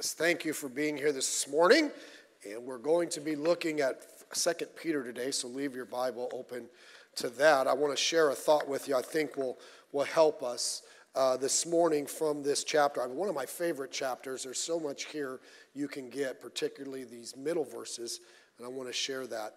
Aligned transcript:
Thank 0.00 0.44
you 0.44 0.52
for 0.52 0.68
being 0.68 0.96
here 0.96 1.10
this 1.10 1.48
morning. 1.48 1.90
And 2.48 2.62
we're 2.62 2.78
going 2.78 3.08
to 3.08 3.20
be 3.20 3.34
looking 3.34 3.80
at 3.80 4.04
Second 4.32 4.68
Peter 4.80 5.02
today, 5.02 5.32
so 5.32 5.48
leave 5.48 5.74
your 5.74 5.86
Bible 5.86 6.30
open 6.32 6.66
to 7.16 7.28
that. 7.30 7.66
I 7.66 7.72
want 7.72 7.92
to 7.92 8.00
share 8.00 8.30
a 8.30 8.34
thought 8.34 8.68
with 8.68 8.86
you 8.86 8.94
I 8.94 9.02
think 9.02 9.36
will, 9.36 9.58
will 9.90 10.04
help 10.04 10.44
us 10.44 10.82
uh, 11.16 11.36
this 11.36 11.66
morning 11.66 12.06
from 12.06 12.44
this 12.44 12.62
chapter. 12.62 13.02
I 13.02 13.08
mean, 13.08 13.16
one 13.16 13.28
of 13.28 13.34
my 13.34 13.44
favorite 13.44 13.90
chapters. 13.90 14.44
There's 14.44 14.60
so 14.60 14.78
much 14.78 15.06
here 15.06 15.40
you 15.74 15.88
can 15.88 16.10
get, 16.10 16.40
particularly 16.40 17.02
these 17.02 17.36
middle 17.36 17.64
verses, 17.64 18.20
and 18.56 18.64
I 18.64 18.70
want 18.70 18.88
to 18.88 18.94
share 18.94 19.26
that. 19.26 19.54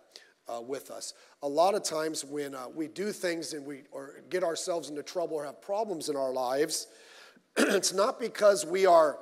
Uh, 0.52 0.60
with 0.60 0.90
us. 0.90 1.14
A 1.44 1.48
lot 1.48 1.76
of 1.76 1.84
times 1.84 2.26
when 2.26 2.56
uh, 2.56 2.68
we 2.68 2.88
do 2.88 3.12
things 3.12 3.54
and 3.54 3.64
we 3.64 3.84
or 3.92 4.16
get 4.30 4.44
ourselves 4.44 4.90
into 4.90 5.04
trouble 5.04 5.38
or 5.38 5.46
have 5.46 5.62
problems 5.62 6.10
in 6.10 6.18
our 6.18 6.34
lives, 6.34 6.88
it's 7.58 7.94
not 7.94 8.20
because 8.20 8.66
we 8.66 8.88
are 8.88 9.20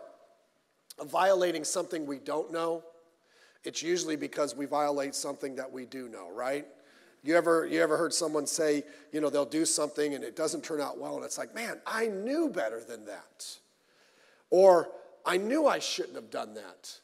violating 1.08 1.64
something 1.64 2.06
we 2.06 2.20
don't 2.20 2.52
know, 2.52 2.84
it's 3.64 3.84
usually 3.84 4.16
because 4.16 4.56
we 4.56 4.66
violate 4.66 5.16
something 5.16 5.56
that 5.56 5.72
we 5.72 5.86
do 5.86 6.08
know, 6.08 6.32
right? 6.32 6.66
You 7.24 7.36
ever, 7.36 7.66
you 7.66 7.82
ever 7.82 7.98
heard 7.98 8.14
someone 8.14 8.46
say, 8.46 8.84
you 9.12 9.20
know, 9.20 9.30
they'll 9.30 9.46
do 9.46 9.66
something 9.66 10.14
and 10.14 10.24
it 10.24 10.36
doesn't 10.36 10.64
turn 10.64 10.80
out 10.80 10.98
well, 10.98 11.18
and 11.18 11.26
it's 11.26 11.38
like, 11.38 11.54
man, 11.54 11.80
I 11.86 12.08
knew 12.08 12.50
better 12.50 12.82
than 12.82 13.06
that. 13.06 13.58
Or, 14.50 14.90
I 15.26 15.38
knew 15.38 15.68
I 15.68 15.80
shouldn't 15.80 16.16
have 16.16 16.32
done 16.32 16.54
that. 16.54 16.98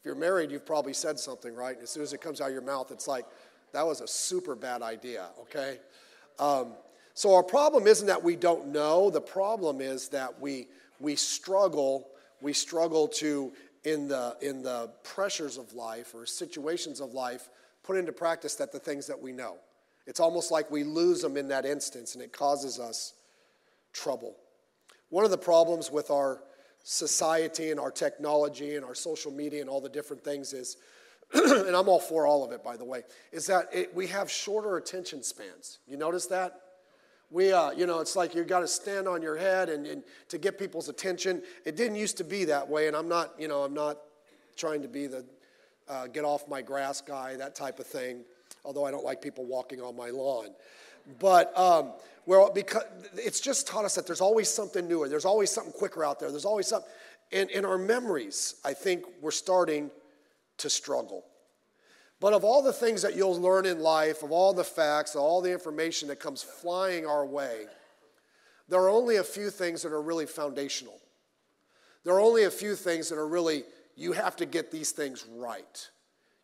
If 0.00 0.06
you're 0.06 0.14
married, 0.14 0.50
you've 0.50 0.66
probably 0.66 0.94
said 0.94 1.18
something, 1.18 1.54
right? 1.54 1.74
And 1.74 1.82
as 1.82 1.90
soon 1.90 2.02
as 2.02 2.12
it 2.12 2.20
comes 2.20 2.40
out 2.40 2.48
of 2.48 2.52
your 2.52 2.62
mouth, 2.62 2.90
it's 2.90 3.06
like, 3.06 3.26
that 3.72 3.86
was 3.86 4.00
a 4.00 4.08
super 4.08 4.54
bad 4.54 4.82
idea, 4.82 5.26
okay? 5.42 5.78
Um, 6.38 6.72
so 7.14 7.34
our 7.34 7.42
problem 7.42 7.86
isn't 7.86 8.06
that 8.06 8.22
we 8.22 8.36
don't 8.36 8.68
know, 8.68 9.10
the 9.10 9.20
problem 9.20 9.80
is 9.80 10.08
that 10.08 10.40
we, 10.40 10.66
we 10.98 11.14
struggle 11.14 12.08
we 12.42 12.52
struggle 12.52 13.08
to, 13.08 13.52
in 13.84 14.08
the, 14.08 14.36
in 14.42 14.62
the 14.62 14.90
pressures 15.04 15.56
of 15.56 15.72
life 15.72 16.14
or 16.14 16.26
situations 16.26 17.00
of 17.00 17.12
life, 17.12 17.48
put 17.82 17.96
into 17.96 18.12
practice 18.12 18.54
that 18.56 18.72
the 18.72 18.78
things 18.78 19.06
that 19.06 19.20
we 19.20 19.32
know. 19.32 19.56
It's 20.06 20.20
almost 20.20 20.50
like 20.50 20.70
we 20.70 20.84
lose 20.84 21.22
them 21.22 21.36
in 21.36 21.48
that 21.48 21.64
instance 21.64 22.14
and 22.14 22.22
it 22.22 22.32
causes 22.32 22.78
us 22.78 23.14
trouble. 23.92 24.36
One 25.10 25.24
of 25.24 25.30
the 25.30 25.38
problems 25.38 25.90
with 25.90 26.10
our 26.10 26.42
society 26.82 27.70
and 27.70 27.78
our 27.78 27.90
technology 27.90 28.76
and 28.76 28.84
our 28.84 28.94
social 28.94 29.30
media 29.30 29.60
and 29.60 29.70
all 29.70 29.80
the 29.80 29.88
different 29.88 30.24
things 30.24 30.52
is, 30.52 30.76
and 31.34 31.76
I'm 31.76 31.88
all 31.88 32.00
for 32.00 32.26
all 32.26 32.44
of 32.44 32.50
it, 32.52 32.64
by 32.64 32.76
the 32.76 32.84
way, 32.84 33.02
is 33.30 33.46
that 33.46 33.68
it, 33.72 33.94
we 33.94 34.08
have 34.08 34.30
shorter 34.30 34.76
attention 34.76 35.22
spans. 35.22 35.78
You 35.86 35.96
notice 35.96 36.26
that? 36.26 36.60
We, 37.32 37.50
uh, 37.50 37.70
you 37.70 37.86
know, 37.86 38.00
it's 38.00 38.14
like 38.14 38.34
you 38.34 38.44
got 38.44 38.60
to 38.60 38.68
stand 38.68 39.08
on 39.08 39.22
your 39.22 39.38
head 39.38 39.70
and, 39.70 39.86
and 39.86 40.02
to 40.28 40.36
get 40.36 40.58
people's 40.58 40.90
attention. 40.90 41.42
It 41.64 41.76
didn't 41.76 41.96
used 41.96 42.18
to 42.18 42.24
be 42.24 42.44
that 42.44 42.68
way, 42.68 42.88
and 42.88 42.96
I'm 42.96 43.08
not, 43.08 43.32
you 43.38 43.48
know, 43.48 43.62
I'm 43.62 43.72
not 43.72 43.96
trying 44.54 44.82
to 44.82 44.88
be 44.88 45.06
the 45.06 45.24
uh, 45.88 46.08
get 46.08 46.24
off 46.24 46.46
my 46.46 46.60
grass 46.60 47.00
guy, 47.00 47.34
that 47.36 47.54
type 47.54 47.78
of 47.78 47.86
thing. 47.86 48.24
Although 48.66 48.84
I 48.84 48.90
don't 48.90 49.04
like 49.04 49.22
people 49.22 49.46
walking 49.46 49.80
on 49.80 49.96
my 49.96 50.10
lawn, 50.10 50.48
but 51.18 51.56
um, 51.58 51.92
well, 52.26 52.52
because 52.54 52.84
it's 53.14 53.40
just 53.40 53.66
taught 53.66 53.86
us 53.86 53.94
that 53.94 54.06
there's 54.06 54.20
always 54.20 54.50
something 54.50 54.86
newer. 54.86 55.08
There's 55.08 55.24
always 55.24 55.50
something 55.50 55.72
quicker 55.72 56.04
out 56.04 56.20
there. 56.20 56.30
There's 56.30 56.44
always 56.44 56.66
something. 56.66 56.90
And 57.32 57.50
in 57.50 57.64
our 57.64 57.78
memories, 57.78 58.56
I 58.62 58.74
think 58.74 59.04
we're 59.22 59.30
starting 59.30 59.90
to 60.58 60.68
struggle. 60.68 61.24
But 62.22 62.34
of 62.34 62.44
all 62.44 62.62
the 62.62 62.72
things 62.72 63.02
that 63.02 63.16
you'll 63.16 63.40
learn 63.40 63.66
in 63.66 63.80
life, 63.80 64.22
of 64.22 64.30
all 64.30 64.54
the 64.54 64.62
facts, 64.62 65.16
all 65.16 65.40
the 65.40 65.50
information 65.50 66.06
that 66.06 66.20
comes 66.20 66.40
flying 66.40 67.04
our 67.04 67.26
way, 67.26 67.64
there 68.68 68.80
are 68.80 68.90
only 68.90 69.16
a 69.16 69.24
few 69.24 69.50
things 69.50 69.82
that 69.82 69.92
are 69.92 70.00
really 70.00 70.26
foundational. 70.26 71.00
There 72.04 72.14
are 72.14 72.20
only 72.20 72.44
a 72.44 72.50
few 72.50 72.76
things 72.76 73.08
that 73.08 73.18
are 73.18 73.26
really, 73.26 73.64
you 73.96 74.12
have 74.12 74.36
to 74.36 74.46
get 74.46 74.70
these 74.70 74.92
things 74.92 75.26
right. 75.34 75.90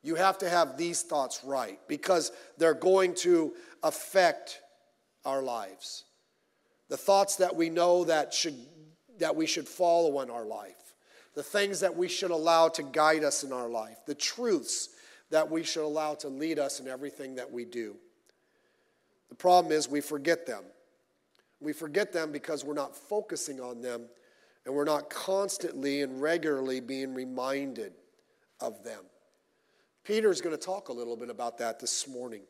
You 0.03 0.17
have 0.17 0.37
to 0.39 0.49
have 0.49 0.77
these 0.77 1.03
thoughts 1.03 1.43
right 1.45 1.79
because 1.87 2.33
they're 2.57 2.75
going 2.75 3.15
to 3.19 3.53
affect 3.85 4.61
our 5.25 5.43
lives. 5.43 6.07
The 6.89 6.97
thoughts 6.97 7.37
that 7.37 7.55
we 7.55 7.71
know 7.71 8.03
that, 8.03 8.35
should, 8.35 8.57
that 9.21 9.37
we 9.37 9.47
should 9.47 9.69
follow 9.69 10.23
in 10.23 10.31
our 10.31 10.45
life, 10.45 10.95
the 11.37 11.45
things 11.45 11.79
that 11.81 11.97
we 11.97 12.09
should 12.09 12.33
allow 12.33 12.67
to 12.71 12.83
guide 12.83 13.23
us 13.23 13.45
in 13.45 13.53
our 13.53 13.69
life, 13.69 13.99
the 14.07 14.15
truths 14.17 14.89
that 15.31 15.51
we 15.51 15.63
should 15.63 15.85
allow 15.85 16.15
to 16.15 16.29
lead 16.29 16.59
us 16.59 16.81
in 16.81 16.89
everything 16.89 17.35
that 17.37 17.51
we 17.51 17.65
do. 17.65 17.97
The 19.29 19.35
problem 19.35 19.73
is 19.73 19.89
we 19.89 20.01
forget 20.01 20.47
them. 20.47 20.65
We 21.61 21.73
forget 21.73 22.13
them 22.13 22.33
because 22.33 22.65
we're 22.65 22.75
not 22.75 22.97
focusing 22.97 23.61
on 23.61 23.83
them 23.83 24.07
and 24.65 24.75
we're 24.75 24.85
not 24.85 25.11
constantly 25.11 26.03
and 26.03 26.21
regularly 26.21 26.81
being 26.81 27.15
reminded 27.15 27.93
of 28.61 28.83
them. 28.85 29.05
Peter 30.05 30.31
is 30.31 30.41
going 30.41 30.57
to 30.57 30.63
talk 30.63 30.89
a 30.89 30.93
little 30.93 31.17
bit 31.17 31.31
about 31.31 31.59
that 31.59 31.79
this 31.81 32.09
morning. 32.09 32.43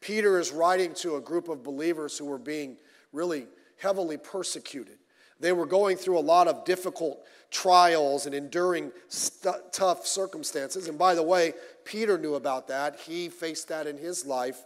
Peter 0.00 0.38
is 0.38 0.52
writing 0.52 0.94
to 0.94 1.16
a 1.16 1.20
group 1.20 1.48
of 1.48 1.62
believers 1.62 2.16
who 2.16 2.24
were 2.24 2.38
being 2.38 2.76
really 3.12 3.46
heavily 3.76 4.16
persecuted. 4.16 4.98
They 5.40 5.52
were 5.52 5.66
going 5.66 5.96
through 5.96 6.18
a 6.18 6.20
lot 6.20 6.48
of 6.48 6.64
difficult 6.64 7.24
trials 7.50 8.26
and 8.26 8.34
enduring 8.34 8.92
st- 9.08 9.72
tough 9.72 10.06
circumstances. 10.06 10.88
And 10.88 10.98
by 10.98 11.14
the 11.14 11.22
way, 11.22 11.54
Peter 11.84 12.18
knew 12.18 12.34
about 12.34 12.68
that. 12.68 13.00
He 13.00 13.28
faced 13.28 13.68
that 13.68 13.86
in 13.86 13.96
his 13.96 14.26
life 14.26 14.64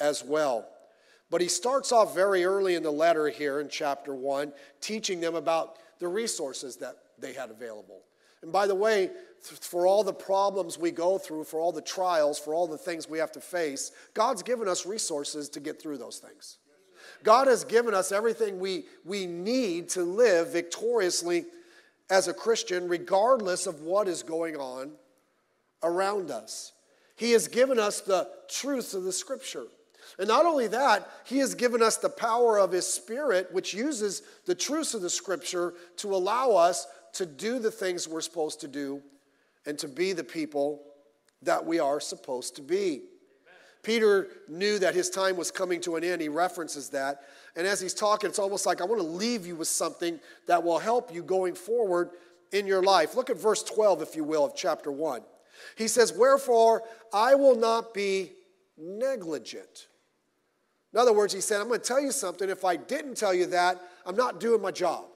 as 0.00 0.24
well. 0.24 0.68
But 1.30 1.40
he 1.40 1.48
starts 1.48 1.92
off 1.92 2.14
very 2.14 2.44
early 2.44 2.74
in 2.74 2.82
the 2.82 2.90
letter 2.90 3.28
here 3.28 3.60
in 3.60 3.68
chapter 3.68 4.14
1, 4.14 4.52
teaching 4.80 5.20
them 5.20 5.34
about 5.34 5.76
the 5.98 6.08
resources 6.08 6.76
that 6.76 6.96
they 7.18 7.32
had 7.32 7.50
available. 7.50 8.02
And 8.42 8.52
by 8.52 8.66
the 8.66 8.74
way, 8.74 9.10
for 9.40 9.86
all 9.86 10.04
the 10.04 10.12
problems 10.12 10.78
we 10.78 10.90
go 10.90 11.18
through, 11.18 11.44
for 11.44 11.60
all 11.60 11.72
the 11.72 11.82
trials, 11.82 12.38
for 12.38 12.54
all 12.54 12.66
the 12.66 12.78
things 12.78 13.08
we 13.08 13.18
have 13.18 13.32
to 13.32 13.40
face, 13.40 13.92
God's 14.14 14.42
given 14.42 14.68
us 14.68 14.86
resources 14.86 15.48
to 15.50 15.60
get 15.60 15.80
through 15.80 15.98
those 15.98 16.18
things. 16.18 16.58
God 17.24 17.46
has 17.46 17.64
given 17.64 17.94
us 17.94 18.12
everything 18.12 18.58
we, 18.58 18.84
we 19.04 19.26
need 19.26 19.88
to 19.90 20.02
live 20.02 20.52
victoriously 20.52 21.44
as 22.10 22.28
a 22.28 22.34
Christian, 22.34 22.88
regardless 22.88 23.66
of 23.66 23.80
what 23.80 24.08
is 24.08 24.22
going 24.22 24.56
on 24.56 24.92
around 25.82 26.30
us. 26.30 26.72
He 27.16 27.32
has 27.32 27.48
given 27.48 27.78
us 27.78 28.00
the 28.00 28.28
truths 28.48 28.94
of 28.94 29.04
the 29.04 29.12
scripture. 29.12 29.66
And 30.18 30.28
not 30.28 30.46
only 30.46 30.68
that, 30.68 31.08
He 31.26 31.38
has 31.38 31.54
given 31.54 31.82
us 31.82 31.96
the 31.96 32.08
power 32.08 32.58
of 32.58 32.72
His 32.72 32.86
Spirit, 32.86 33.52
which 33.52 33.74
uses 33.74 34.22
the 34.46 34.54
truths 34.54 34.94
of 34.94 35.02
the 35.02 35.10
scripture 35.10 35.74
to 35.98 36.14
allow 36.14 36.52
us 36.52 36.86
to 37.14 37.26
do 37.26 37.58
the 37.58 37.70
things 37.70 38.08
we're 38.08 38.20
supposed 38.20 38.60
to 38.60 38.68
do 38.68 39.02
and 39.66 39.78
to 39.78 39.88
be 39.88 40.12
the 40.12 40.24
people 40.24 40.82
that 41.42 41.64
we 41.64 41.78
are 41.78 42.00
supposed 42.00 42.56
to 42.56 42.62
be. 42.62 43.02
Peter 43.88 44.28
knew 44.48 44.78
that 44.78 44.94
his 44.94 45.08
time 45.08 45.34
was 45.34 45.50
coming 45.50 45.80
to 45.80 45.96
an 45.96 46.04
end. 46.04 46.20
He 46.20 46.28
references 46.28 46.90
that. 46.90 47.22
And 47.56 47.66
as 47.66 47.80
he's 47.80 47.94
talking, 47.94 48.28
it's 48.28 48.38
almost 48.38 48.66
like 48.66 48.82
I 48.82 48.84
want 48.84 49.00
to 49.00 49.06
leave 49.06 49.46
you 49.46 49.56
with 49.56 49.68
something 49.68 50.20
that 50.46 50.62
will 50.62 50.78
help 50.78 51.10
you 51.14 51.22
going 51.22 51.54
forward 51.54 52.10
in 52.52 52.66
your 52.66 52.82
life. 52.82 53.14
Look 53.14 53.30
at 53.30 53.38
verse 53.38 53.62
12, 53.62 54.02
if 54.02 54.14
you 54.14 54.24
will, 54.24 54.44
of 54.44 54.54
chapter 54.54 54.92
1. 54.92 55.22
He 55.74 55.88
says, 55.88 56.12
Wherefore 56.12 56.82
I 57.14 57.34
will 57.34 57.56
not 57.56 57.94
be 57.94 58.32
negligent. 58.76 59.86
In 60.92 60.98
other 60.98 61.14
words, 61.14 61.32
he 61.32 61.40
said, 61.40 61.58
I'm 61.58 61.68
going 61.68 61.80
to 61.80 61.86
tell 61.86 62.02
you 62.02 62.12
something. 62.12 62.50
If 62.50 62.66
I 62.66 62.76
didn't 62.76 63.16
tell 63.16 63.32
you 63.32 63.46
that, 63.46 63.80
I'm 64.04 64.16
not 64.16 64.38
doing 64.38 64.60
my 64.60 64.70
job. 64.70 65.06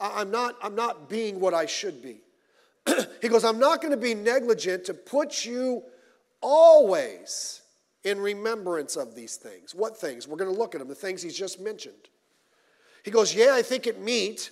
I'm 0.00 0.30
not, 0.30 0.56
I'm 0.62 0.74
not 0.74 1.10
being 1.10 1.38
what 1.38 1.52
I 1.52 1.66
should 1.66 2.00
be. 2.00 2.22
he 3.20 3.28
goes, 3.28 3.44
I'm 3.44 3.58
not 3.58 3.82
going 3.82 3.92
to 3.92 4.00
be 4.00 4.14
negligent 4.14 4.86
to 4.86 4.94
put 4.94 5.44
you 5.44 5.82
always 6.40 7.59
in 8.04 8.18
remembrance 8.20 8.96
of 8.96 9.14
these 9.14 9.36
things. 9.36 9.74
What 9.74 9.96
things? 9.96 10.26
We're 10.26 10.36
going 10.36 10.52
to 10.52 10.58
look 10.58 10.74
at 10.74 10.78
them, 10.78 10.88
the 10.88 10.94
things 10.94 11.22
he's 11.22 11.36
just 11.36 11.60
mentioned. 11.60 12.08
He 13.04 13.10
goes, 13.10 13.34
Yeah, 13.34 13.52
I 13.54 13.62
think 13.62 13.86
it 13.86 14.00
meet 14.00 14.50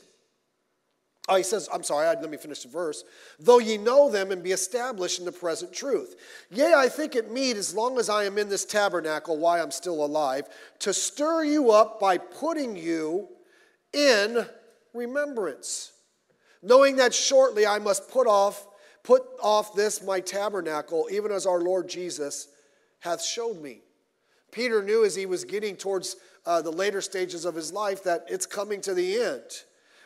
Oh, 1.29 1.37
he 1.37 1.43
says, 1.43 1.69
I'm 1.73 1.83
sorry, 1.83 2.07
let 2.07 2.31
me 2.31 2.39
finish 2.39 2.63
the 2.63 2.71
verse. 2.71 3.05
Though 3.39 3.59
ye 3.59 3.77
know 3.77 4.11
them 4.11 4.33
and 4.33 4.43
be 4.43 4.53
established 4.53 5.19
in 5.19 5.27
the 5.27 5.33
present 5.33 5.75
truth. 5.75 6.17
Yea, 6.51 6.73
I 6.75 6.89
think 6.89 7.15
it 7.15 7.31
meet, 7.31 7.59
as 7.59 7.75
long 7.75 7.99
as 7.99 8.09
I 8.09 8.25
am 8.25 8.39
in 8.39 8.49
this 8.49 8.65
tabernacle, 8.65 9.37
while 9.37 9.63
I'm 9.63 9.71
still 9.71 10.03
alive, 10.03 10.49
to 10.81 10.95
stir 10.95 11.45
you 11.45 11.71
up 11.71 12.01
by 12.01 12.17
putting 12.17 12.77
you 12.77 13.29
in 13.93 14.47
remembrance. 14.95 15.93
Knowing 16.63 16.97
that 16.97 17.13
shortly 17.13 17.67
I 17.67 17.79
must 17.79 18.11
put 18.11 18.27
off, 18.27 18.67
put 19.05 19.23
off 19.43 19.75
this 19.75 20.03
my 20.03 20.21
tabernacle, 20.21 21.09
even 21.13 21.31
as 21.31 21.45
our 21.45 21.61
Lord 21.61 21.91
Jesus 21.91 22.49
hath 23.01 23.23
showed 23.23 23.61
me. 23.61 23.81
Peter 24.51 24.83
knew 24.83 25.05
as 25.05 25.15
he 25.15 25.27
was 25.27 25.45
getting 25.45 25.77
towards 25.77 26.17
uh, 26.47 26.63
the 26.63 26.71
later 26.71 27.01
stages 27.01 27.45
of 27.45 27.55
his 27.55 27.73
life 27.73 28.03
that 28.05 28.25
it's 28.29 28.47
coming 28.47 28.81
to 28.81 28.95
the 28.95 29.21
end 29.21 29.43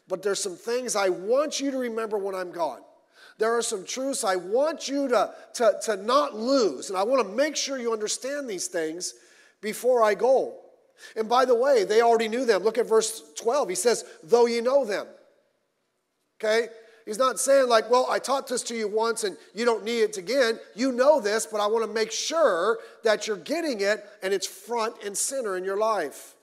but 0.08 0.22
there's 0.22 0.42
some 0.42 0.56
things 0.56 0.96
I 0.96 1.08
want 1.08 1.60
you 1.60 1.70
to 1.70 1.78
remember 1.78 2.18
when 2.18 2.34
I'm 2.34 2.52
gone. 2.52 2.80
There 3.38 3.56
are 3.56 3.62
some 3.62 3.84
truths 3.84 4.24
I 4.24 4.36
want 4.36 4.88
you 4.88 5.08
to, 5.08 5.32
to, 5.54 5.74
to 5.84 5.96
not 5.96 6.36
lose, 6.36 6.90
and 6.90 6.98
I 6.98 7.02
want 7.02 7.26
to 7.26 7.34
make 7.34 7.56
sure 7.56 7.78
you 7.78 7.92
understand 7.92 8.48
these 8.48 8.66
things 8.66 9.14
before 9.60 10.02
I 10.02 10.14
go. 10.14 10.58
And 11.16 11.28
by 11.28 11.44
the 11.44 11.54
way, 11.54 11.84
they 11.84 12.02
already 12.02 12.28
knew 12.28 12.44
them. 12.44 12.62
Look 12.62 12.78
at 12.78 12.86
verse 12.86 13.22
12. 13.36 13.70
He 13.70 13.74
says, 13.74 14.04
Though 14.22 14.46
you 14.46 14.60
know 14.60 14.84
them. 14.84 15.06
Okay? 16.38 16.68
He's 17.04 17.18
not 17.18 17.40
saying, 17.40 17.68
like, 17.68 17.90
well, 17.90 18.06
I 18.10 18.18
taught 18.18 18.46
this 18.46 18.62
to 18.64 18.74
you 18.74 18.88
once 18.88 19.24
and 19.24 19.36
you 19.54 19.64
don't 19.64 19.84
need 19.84 20.02
it 20.02 20.18
again. 20.18 20.58
You 20.74 20.92
know 20.92 21.20
this, 21.20 21.46
but 21.46 21.60
I 21.60 21.66
want 21.66 21.84
to 21.84 21.92
make 21.92 22.12
sure 22.12 22.78
that 23.02 23.26
you're 23.26 23.36
getting 23.36 23.80
it 23.80 24.04
and 24.22 24.32
it's 24.32 24.46
front 24.46 24.94
and 25.04 25.16
center 25.16 25.56
in 25.56 25.64
your 25.64 25.78
life. 25.78 26.34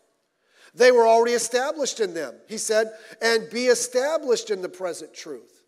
They 0.76 0.92
were 0.92 1.08
already 1.08 1.34
established 1.34 2.00
in 2.00 2.14
them. 2.14 2.36
He 2.48 2.58
said, 2.58 2.92
and 3.22 3.50
be 3.50 3.68
established 3.68 4.50
in 4.52 4.62
the 4.62 4.70
present 4.70 5.14
truth. 5.14 5.64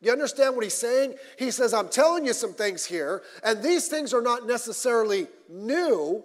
You 0.00 0.12
understand 0.12 0.54
what 0.54 0.64
he's 0.64 0.74
saying? 0.74 1.14
He 1.38 1.50
says, 1.50 1.74
I'm 1.74 1.88
telling 1.88 2.26
you 2.26 2.32
some 2.32 2.52
things 2.52 2.84
here, 2.84 3.22
and 3.42 3.62
these 3.62 3.88
things 3.88 4.14
are 4.14 4.22
not 4.22 4.46
necessarily 4.46 5.26
new, 5.48 6.22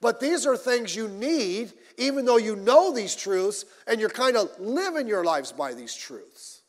but 0.00 0.20
these 0.20 0.46
are 0.46 0.56
things 0.56 0.94
you 0.94 1.08
need, 1.08 1.72
even 1.96 2.24
though 2.24 2.36
you 2.36 2.56
know 2.56 2.92
these 2.92 3.14
truths 3.14 3.64
and 3.86 4.00
you're 4.00 4.10
kind 4.10 4.36
of 4.36 4.50
living 4.58 5.06
your 5.06 5.24
lives 5.24 5.52
by 5.52 5.74
these 5.74 5.94
truths. 5.94 6.61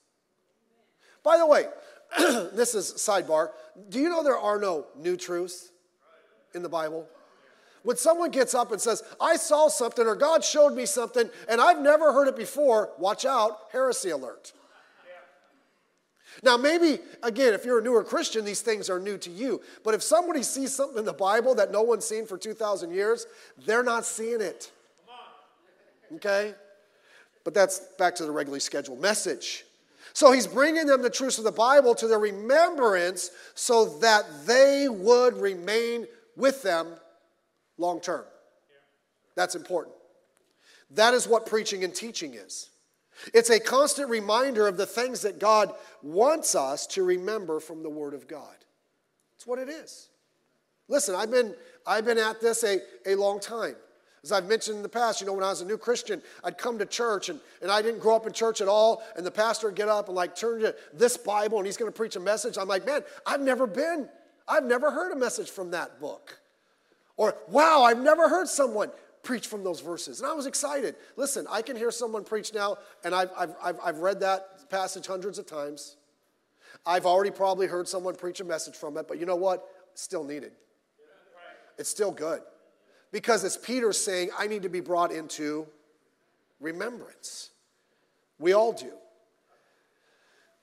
By 1.23 1.37
the 1.37 1.47
way, 1.47 1.65
this 2.53 2.75
is 2.75 2.93
sidebar. 2.93 3.49
Do 3.89 3.99
you 3.99 4.09
know 4.09 4.23
there 4.23 4.37
are 4.37 4.59
no 4.59 4.85
new 4.95 5.17
truths 5.17 5.69
in 6.53 6.61
the 6.61 6.69
Bible? 6.69 7.07
When 7.83 7.97
someone 7.97 8.31
gets 8.31 8.53
up 8.53 8.71
and 8.71 8.79
says, 8.79 9.03
I 9.19 9.35
saw 9.35 9.67
something 9.67 10.05
or 10.05 10.15
God 10.15 10.43
showed 10.43 10.73
me 10.73 10.85
something 10.85 11.29
and 11.49 11.59
I've 11.59 11.79
never 11.79 12.13
heard 12.13 12.27
it 12.27 12.35
before, 12.35 12.91
watch 12.97 13.25
out, 13.25 13.57
heresy 13.71 14.09
alert. 14.09 14.53
Now, 16.41 16.57
maybe, 16.57 16.99
again, 17.21 17.53
if 17.53 17.63
you're 17.63 17.79
a 17.79 17.83
newer 17.83 18.03
Christian, 18.03 18.43
these 18.43 18.61
things 18.61 18.89
are 18.89 18.99
new 18.99 19.17
to 19.19 19.29
you. 19.29 19.61
But 19.83 19.93
if 19.93 20.01
somebody 20.01 20.41
sees 20.41 20.73
something 20.73 20.97
in 20.97 21.05
the 21.05 21.13
Bible 21.13 21.53
that 21.55 21.71
no 21.71 21.83
one's 21.83 22.05
seen 22.05 22.25
for 22.25 22.37
2,000 22.37 22.91
years, 22.91 23.27
they're 23.65 23.83
not 23.83 24.03
seeing 24.05 24.41
it. 24.41 24.71
Okay? 26.15 26.55
But 27.43 27.53
that's 27.53 27.79
back 27.99 28.15
to 28.15 28.25
the 28.25 28.31
regularly 28.31 28.61
scheduled 28.61 28.99
message. 28.99 29.65
So 30.13 30.31
he's 30.31 30.48
bringing 30.48 30.86
them 30.86 31.01
the 31.01 31.10
truths 31.10 31.39
of 31.39 31.44
the 31.44 31.51
Bible 31.51 31.95
to 31.95 32.07
their 32.07 32.19
remembrance 32.19 33.31
so 33.56 33.98
that 34.00 34.24
they 34.45 34.88
would 34.88 35.38
remain 35.38 36.06
with 36.38 36.62
them 36.62 36.88
long 37.77 38.00
term. 38.00 38.24
That's 39.36 39.56
important. 39.56 39.95
That 40.92 41.15
is 41.15 41.27
what 41.27 41.48
preaching 41.48 41.83
and 41.83 41.94
teaching 41.94 42.36
is. 42.36 42.69
It's 43.33 43.50
a 43.50 43.60
constant 43.60 44.10
reminder 44.10 44.68
of 44.68 44.77
the 44.77 44.86
things 44.86 45.21
that 45.21 45.39
God 45.39 45.74
wants 46.01 46.56
us 46.56 46.86
to 46.88 47.04
remember 47.04 47.59
from 47.59 47.81
the 47.81 47.89
Word 47.89 48.13
of 48.13 48.27
God. 48.27 48.56
It's 49.36 49.48
what 49.48 49.59
it 49.59 49.69
is. 49.69 50.09
Listen, 50.88 51.16
I've 51.16 51.31
been, 51.31 51.56
I've 51.88 52.06
been 52.06 52.18
at 52.18 52.42
this 52.42 52.63
a, 52.63 52.80
a 53.06 53.16
long 53.16 53.39
time. 53.39 53.75
As 54.23 54.31
I've 54.31 54.47
mentioned 54.47 54.77
in 54.77 54.83
the 54.83 54.89
past, 54.89 55.19
you 55.19 55.27
know, 55.27 55.33
when 55.33 55.43
I 55.43 55.49
was 55.49 55.59
a 55.59 55.65
new 55.65 55.77
Christian, 55.77 56.21
I'd 56.45 56.57
come 56.57 56.79
to 56.79 56.85
church 56.85 57.27
and, 57.27 57.41
and 57.61 57.69
I 57.69 57.81
didn't 57.81 57.99
grow 57.99 58.15
up 58.15 58.25
in 58.25 58.31
church 58.31 58.61
at 58.61 58.69
all. 58.69 59.03
And 59.17 59.25
the 59.25 59.31
pastor 59.31 59.67
would 59.67 59.75
get 59.75 59.89
up 59.89 60.07
and 60.07 60.15
like 60.15 60.33
turn 60.35 60.61
to 60.61 60.73
this 60.93 61.17
Bible 61.17 61.57
and 61.57 61.65
he's 61.65 61.75
going 61.75 61.91
to 61.91 61.95
preach 61.95 62.15
a 62.15 62.21
message. 62.21 62.57
I'm 62.57 62.69
like, 62.69 62.85
man, 62.85 63.01
I've 63.25 63.41
never 63.41 63.67
been, 63.67 64.07
I've 64.47 64.63
never 64.63 64.91
heard 64.91 65.11
a 65.11 65.15
message 65.15 65.49
from 65.49 65.71
that 65.71 65.99
book. 65.99 66.39
Or, 67.17 67.35
wow, 67.49 67.83
I've 67.83 67.99
never 67.99 68.29
heard 68.29 68.47
someone 68.47 68.91
preach 69.23 69.47
from 69.47 69.63
those 69.63 69.81
verses. 69.81 70.21
And 70.21 70.29
I 70.29 70.33
was 70.33 70.45
excited. 70.45 70.95
Listen, 71.17 71.45
I 71.49 71.61
can 71.61 71.75
hear 71.75 71.91
someone 71.91 72.23
preach 72.23 72.53
now, 72.53 72.77
and 73.03 73.13
I've, 73.13 73.29
I've, 73.37 73.55
I've, 73.63 73.79
I've 73.83 73.97
read 73.99 74.19
that 74.21 74.69
passage 74.69 75.05
hundreds 75.05 75.37
of 75.37 75.45
times. 75.45 75.97
I've 76.85 77.05
already 77.05 77.31
probably 77.31 77.67
heard 77.67 77.87
someone 77.87 78.15
preach 78.15 78.39
a 78.39 78.43
message 78.43 78.75
from 78.75 78.97
it, 78.97 79.07
but 79.07 79.19
you 79.19 79.25
know 79.25 79.35
what? 79.35 79.65
Still 79.93 80.23
needed. 80.23 80.53
It's 81.77 81.89
still 81.89 82.11
good. 82.11 82.41
Because 83.13 83.44
as 83.44 83.56
Peter's 83.56 84.00
saying, 84.00 84.31
I 84.38 84.48
need 84.48 84.63
to 84.63 84.69
be 84.69 84.81
brought 84.81 85.12
into 85.12 85.68
remembrance. 86.60 87.51
We 88.39 88.54
all 88.54 88.74
do. 88.74 88.92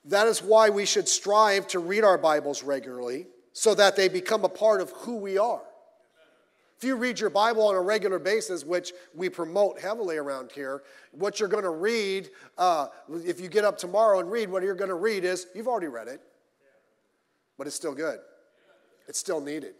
That 0.05 0.27
is 0.27 0.43
why 0.43 0.69
we 0.69 0.85
should 0.85 1.07
strive 1.07 1.65
to 1.67 1.79
read 1.79 2.03
our 2.03 2.17
Bibles 2.17 2.61
regularly 2.61 3.27
so 3.53 3.73
that 3.75 3.95
they 3.95 4.09
become 4.09 4.43
a 4.43 4.49
part 4.49 4.81
of 4.81 4.91
who 4.91 5.15
we 5.15 5.37
are. 5.37 5.61
If 6.77 6.83
you 6.83 6.97
read 6.97 7.19
your 7.19 7.29
Bible 7.29 7.63
on 7.67 7.75
a 7.75 7.81
regular 7.81 8.19
basis, 8.19 8.65
which 8.65 8.91
we 9.15 9.29
promote 9.29 9.79
heavily 9.79 10.17
around 10.17 10.51
here, 10.51 10.83
what 11.11 11.39
you're 11.39 11.47
going 11.47 11.63
to 11.63 11.69
read, 11.69 12.31
uh, 12.57 12.87
if 13.23 13.39
you 13.39 13.47
get 13.47 13.63
up 13.63 13.77
tomorrow 13.77 14.19
and 14.19 14.29
read, 14.29 14.49
what 14.49 14.61
you're 14.63 14.75
going 14.75 14.89
to 14.89 14.95
read 14.95 15.23
is 15.23 15.47
you've 15.55 15.67
already 15.67 15.87
read 15.87 16.09
it, 16.09 16.21
but 17.57 17.65
it's 17.65 17.75
still 17.75 17.93
good. 17.93 18.19
It's 19.07 19.19
still 19.19 19.39
needed. 19.39 19.75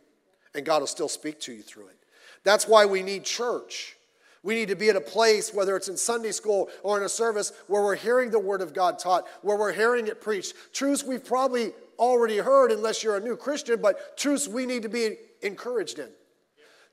And 0.53 0.65
God 0.65 0.81
will 0.81 0.87
still 0.87 1.09
speak 1.09 1.39
to 1.41 1.53
you 1.53 1.63
through 1.63 1.87
it. 1.87 2.00
That's 2.43 2.67
why 2.67 2.85
we 2.85 3.03
need 3.03 3.23
church. 3.23 3.97
We 4.43 4.55
need 4.55 4.69
to 4.69 4.75
be 4.75 4.89
at 4.89 4.95
a 4.95 5.01
place, 5.01 5.53
whether 5.53 5.75
it's 5.75 5.87
in 5.87 5.97
Sunday 5.97 6.31
school 6.31 6.69
or 6.81 6.97
in 6.97 7.03
a 7.03 7.09
service, 7.09 7.53
where 7.67 7.83
we're 7.83 7.95
hearing 7.95 8.31
the 8.31 8.39
Word 8.39 8.61
of 8.61 8.73
God 8.73 8.97
taught, 8.97 9.25
where 9.43 9.57
we're 9.57 9.73
hearing 9.73 10.07
it 10.07 10.19
preached. 10.19 10.55
Truths 10.73 11.03
we've 11.03 11.23
probably 11.23 11.73
already 11.99 12.37
heard, 12.37 12.71
unless 12.71 13.03
you're 13.03 13.17
a 13.17 13.21
new 13.21 13.35
Christian, 13.35 13.79
but 13.79 14.17
truths 14.17 14.47
we 14.47 14.65
need 14.65 14.81
to 14.81 14.89
be 14.89 15.17
encouraged 15.43 15.99
in. 15.99 16.09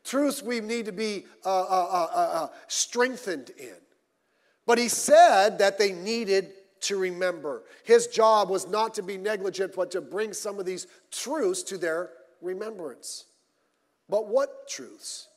Truths 0.05 0.43
we 0.43 0.61
need 0.61 0.87
to 0.87 0.93
be 0.93 1.25
uh, 1.45 1.49
uh, 1.49 1.89
uh, 1.91 2.09
uh, 2.15 2.19
uh 2.19 2.49
strengthened 2.67 3.51
in. 3.59 3.75
But 4.67 4.77
he 4.77 4.89
said 4.89 5.59
that 5.59 5.79
they 5.79 5.93
needed 5.93 6.53
to 6.81 6.99
remember. 6.99 7.63
His 7.85 8.07
job 8.07 8.51
was 8.51 8.69
not 8.69 8.95
to 8.95 9.03
be 9.03 9.17
negligent, 9.17 9.75
but 9.75 9.91
to 9.93 10.03
bring 10.03 10.35
some 10.35 10.59
of 10.59 10.67
these 10.67 10.87
truths 11.11 11.63
to 11.65 11.79
their 11.79 12.11
remembrance. 12.43 13.25
But 14.09 14.29
what 14.29 14.69
truths? 14.69 15.28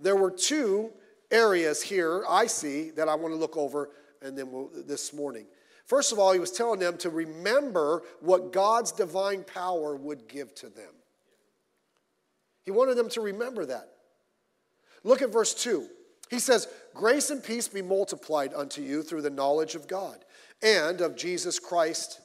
There 0.00 0.16
were 0.16 0.30
two 0.30 0.90
areas 1.30 1.82
here 1.82 2.24
I 2.28 2.46
see 2.46 2.90
that 2.90 3.08
I 3.08 3.14
want 3.14 3.32
to 3.34 3.38
look 3.38 3.56
over 3.56 3.90
and 4.22 4.36
then 4.36 4.50
we'll, 4.50 4.70
this 4.86 5.12
morning. 5.12 5.46
First 5.86 6.12
of 6.12 6.18
all, 6.18 6.32
he 6.32 6.38
was 6.38 6.52
telling 6.52 6.78
them 6.78 6.96
to 6.98 7.10
remember 7.10 8.02
what 8.20 8.52
God's 8.52 8.92
divine 8.92 9.44
power 9.44 9.96
would 9.96 10.28
give 10.28 10.54
to 10.56 10.68
them. 10.68 10.92
He 12.64 12.70
wanted 12.70 12.96
them 12.96 13.08
to 13.10 13.20
remember 13.20 13.66
that. 13.66 13.88
Look 15.02 15.22
at 15.22 15.32
verse 15.32 15.54
2. 15.54 15.86
He 16.30 16.38
says, 16.38 16.68
Grace 16.94 17.30
and 17.30 17.42
peace 17.42 17.66
be 17.66 17.82
multiplied 17.82 18.52
unto 18.54 18.82
you 18.82 19.02
through 19.02 19.22
the 19.22 19.30
knowledge 19.30 19.74
of 19.74 19.88
God 19.88 20.24
and 20.62 21.00
of 21.00 21.16
Jesus 21.16 21.58
Christ 21.58 22.20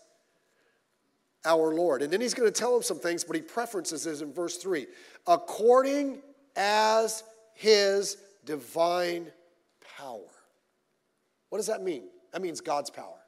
our 1.46 1.74
Lord. 1.74 2.02
And 2.02 2.12
then 2.12 2.22
he's 2.22 2.34
going 2.34 2.52
to 2.52 2.58
tell 2.60 2.74
them 2.74 2.84
some 2.84 3.00
things, 3.00 3.24
but 3.24 3.36
he 3.36 3.42
preferences 3.42 4.06
it 4.06 4.22
in 4.22 4.34
verse 4.34 4.58
3 4.58 4.88
according 5.28 6.22
as 6.56 7.24
his 7.56 8.18
divine 8.46 9.32
power. 9.98 10.20
What 11.50 11.58
does 11.58 11.68
that 11.68 11.82
mean? 11.82 12.04
That 12.32 12.42
means 12.42 12.62
God's 12.62 12.90
power. 12.90 13.20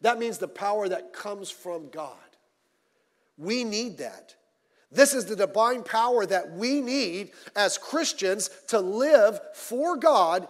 That 0.00 0.18
means 0.18 0.38
the 0.38 0.48
power 0.48 0.88
that 0.88 1.12
comes 1.12 1.50
from 1.50 1.90
God. 1.90 2.16
We 3.36 3.64
need 3.64 3.98
that. 3.98 4.34
This 4.92 5.12
is 5.12 5.26
the 5.26 5.34
divine 5.34 5.82
power 5.82 6.24
that 6.24 6.52
we 6.52 6.80
need 6.80 7.32
as 7.56 7.76
Christians 7.76 8.50
to 8.68 8.78
live 8.80 9.40
for 9.54 9.96
God 9.96 10.46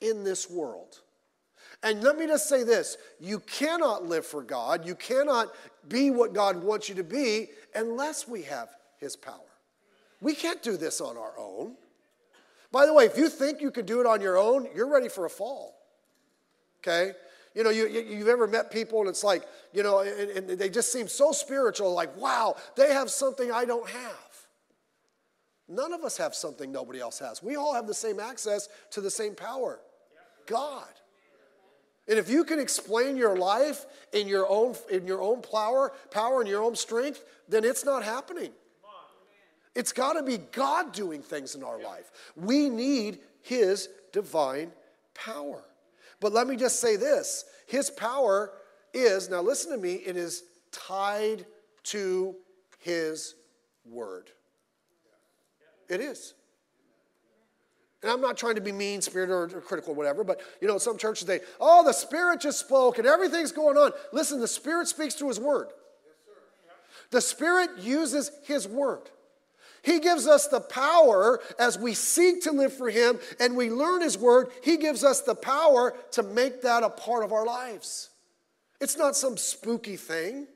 in 0.00 0.22
this 0.22 0.48
world. 0.48 1.00
And 1.82 2.02
let 2.02 2.16
me 2.16 2.26
just 2.26 2.48
say 2.48 2.62
this 2.62 2.96
you 3.18 3.40
cannot 3.40 4.06
live 4.06 4.24
for 4.24 4.42
God, 4.42 4.86
you 4.86 4.94
cannot 4.94 5.48
be 5.88 6.10
what 6.10 6.32
God 6.32 6.62
wants 6.62 6.88
you 6.88 6.94
to 6.96 7.04
be 7.04 7.48
unless 7.74 8.28
we 8.28 8.42
have 8.42 8.68
His 8.98 9.16
power. 9.16 9.34
We 10.20 10.34
can't 10.34 10.62
do 10.62 10.76
this 10.76 11.00
on 11.00 11.16
our 11.16 11.32
own. 11.38 11.74
By 12.72 12.86
the 12.86 12.94
way, 12.94 13.04
if 13.04 13.18
you 13.18 13.28
think 13.28 13.60
you 13.60 13.70
could 13.70 13.86
do 13.86 14.00
it 14.00 14.06
on 14.06 14.20
your 14.20 14.38
own, 14.38 14.68
you're 14.74 14.88
ready 14.88 15.08
for 15.08 15.24
a 15.24 15.30
fall. 15.30 15.76
Okay? 16.78 17.12
You 17.54 17.64
know, 17.64 17.70
you, 17.70 17.88
you, 17.88 18.18
have 18.18 18.28
ever 18.28 18.46
met 18.46 18.70
people 18.70 19.00
and 19.00 19.08
it's 19.08 19.24
like, 19.24 19.42
you 19.72 19.82
know, 19.82 20.00
and, 20.00 20.50
and 20.50 20.58
they 20.58 20.68
just 20.68 20.92
seem 20.92 21.08
so 21.08 21.32
spiritual, 21.32 21.92
like, 21.92 22.16
wow, 22.16 22.54
they 22.76 22.92
have 22.92 23.10
something 23.10 23.50
I 23.50 23.64
don't 23.64 23.88
have. 23.88 24.30
None 25.68 25.92
of 25.92 26.02
us 26.02 26.16
have 26.16 26.34
something 26.34 26.70
nobody 26.70 27.00
else 27.00 27.18
has. 27.18 27.42
We 27.42 27.56
all 27.56 27.74
have 27.74 27.86
the 27.86 27.94
same 27.94 28.20
access 28.20 28.68
to 28.92 29.00
the 29.00 29.10
same 29.10 29.34
power 29.34 29.80
God. 30.46 30.88
And 32.08 32.18
if 32.18 32.28
you 32.28 32.42
can 32.42 32.58
explain 32.58 33.16
your 33.16 33.36
life 33.36 33.86
in 34.12 34.26
your 34.26 34.48
own, 34.48 34.74
in 34.90 35.06
your 35.06 35.22
own 35.22 35.42
power, 35.42 35.92
power 36.10 36.40
and 36.40 36.48
your 36.48 36.62
own 36.62 36.74
strength, 36.74 37.22
then 37.48 37.64
it's 37.64 37.84
not 37.84 38.02
happening. 38.02 38.50
It's 39.74 39.92
got 39.92 40.14
to 40.14 40.22
be 40.22 40.38
God 40.38 40.92
doing 40.92 41.22
things 41.22 41.54
in 41.54 41.62
our 41.62 41.80
life. 41.80 42.10
We 42.36 42.68
need 42.68 43.20
His 43.42 43.88
divine 44.12 44.72
power. 45.14 45.62
But 46.20 46.32
let 46.32 46.46
me 46.46 46.56
just 46.56 46.80
say 46.80 46.96
this 46.96 47.44
His 47.66 47.90
power 47.90 48.52
is, 48.92 49.30
now 49.30 49.40
listen 49.40 49.72
to 49.72 49.78
me, 49.78 49.94
it 49.94 50.16
is 50.16 50.44
tied 50.72 51.46
to 51.84 52.34
His 52.78 53.34
word. 53.84 54.30
It 55.88 56.00
is. 56.00 56.34
And 58.02 58.10
I'm 58.10 58.20
not 58.20 58.36
trying 58.36 58.54
to 58.54 58.60
be 58.60 58.72
mean 58.72 59.02
spirited 59.02 59.34
or, 59.54 59.60
critical 59.60 59.92
or 59.92 59.96
whatever, 59.96 60.24
but 60.24 60.40
you 60.60 60.68
know, 60.68 60.78
some 60.78 60.96
churches 60.96 61.26
they, 61.26 61.40
oh, 61.60 61.84
the 61.84 61.92
Spirit 61.92 62.40
just 62.40 62.60
spoke 62.60 62.98
and 62.98 63.06
everything's 63.06 63.52
going 63.52 63.76
on. 63.76 63.92
Listen, 64.12 64.40
the 64.40 64.48
Spirit 64.48 64.88
speaks 64.88 65.14
through 65.14 65.28
His 65.28 65.40
Word. 65.40 65.68
The 67.10 67.20
Spirit 67.20 67.70
uses 67.78 68.30
His 68.44 68.66
Word. 68.66 69.10
He 69.82 69.98
gives 70.00 70.26
us 70.26 70.48
the 70.48 70.60
power 70.60 71.40
as 71.58 71.78
we 71.78 71.94
seek 71.94 72.42
to 72.42 72.52
live 72.52 72.72
for 72.72 72.90
Him 72.90 73.18
and 73.38 73.56
we 73.56 73.70
learn 73.70 74.02
His 74.02 74.18
Word. 74.18 74.48
He 74.62 74.76
gives 74.76 75.04
us 75.04 75.20
the 75.20 75.34
power 75.34 75.94
to 76.12 76.22
make 76.22 76.62
that 76.62 76.82
a 76.82 76.90
part 76.90 77.24
of 77.24 77.32
our 77.32 77.46
lives. 77.46 78.10
It's 78.80 78.96
not 78.96 79.16
some 79.16 79.36
spooky 79.36 79.96
thing. 79.96 80.46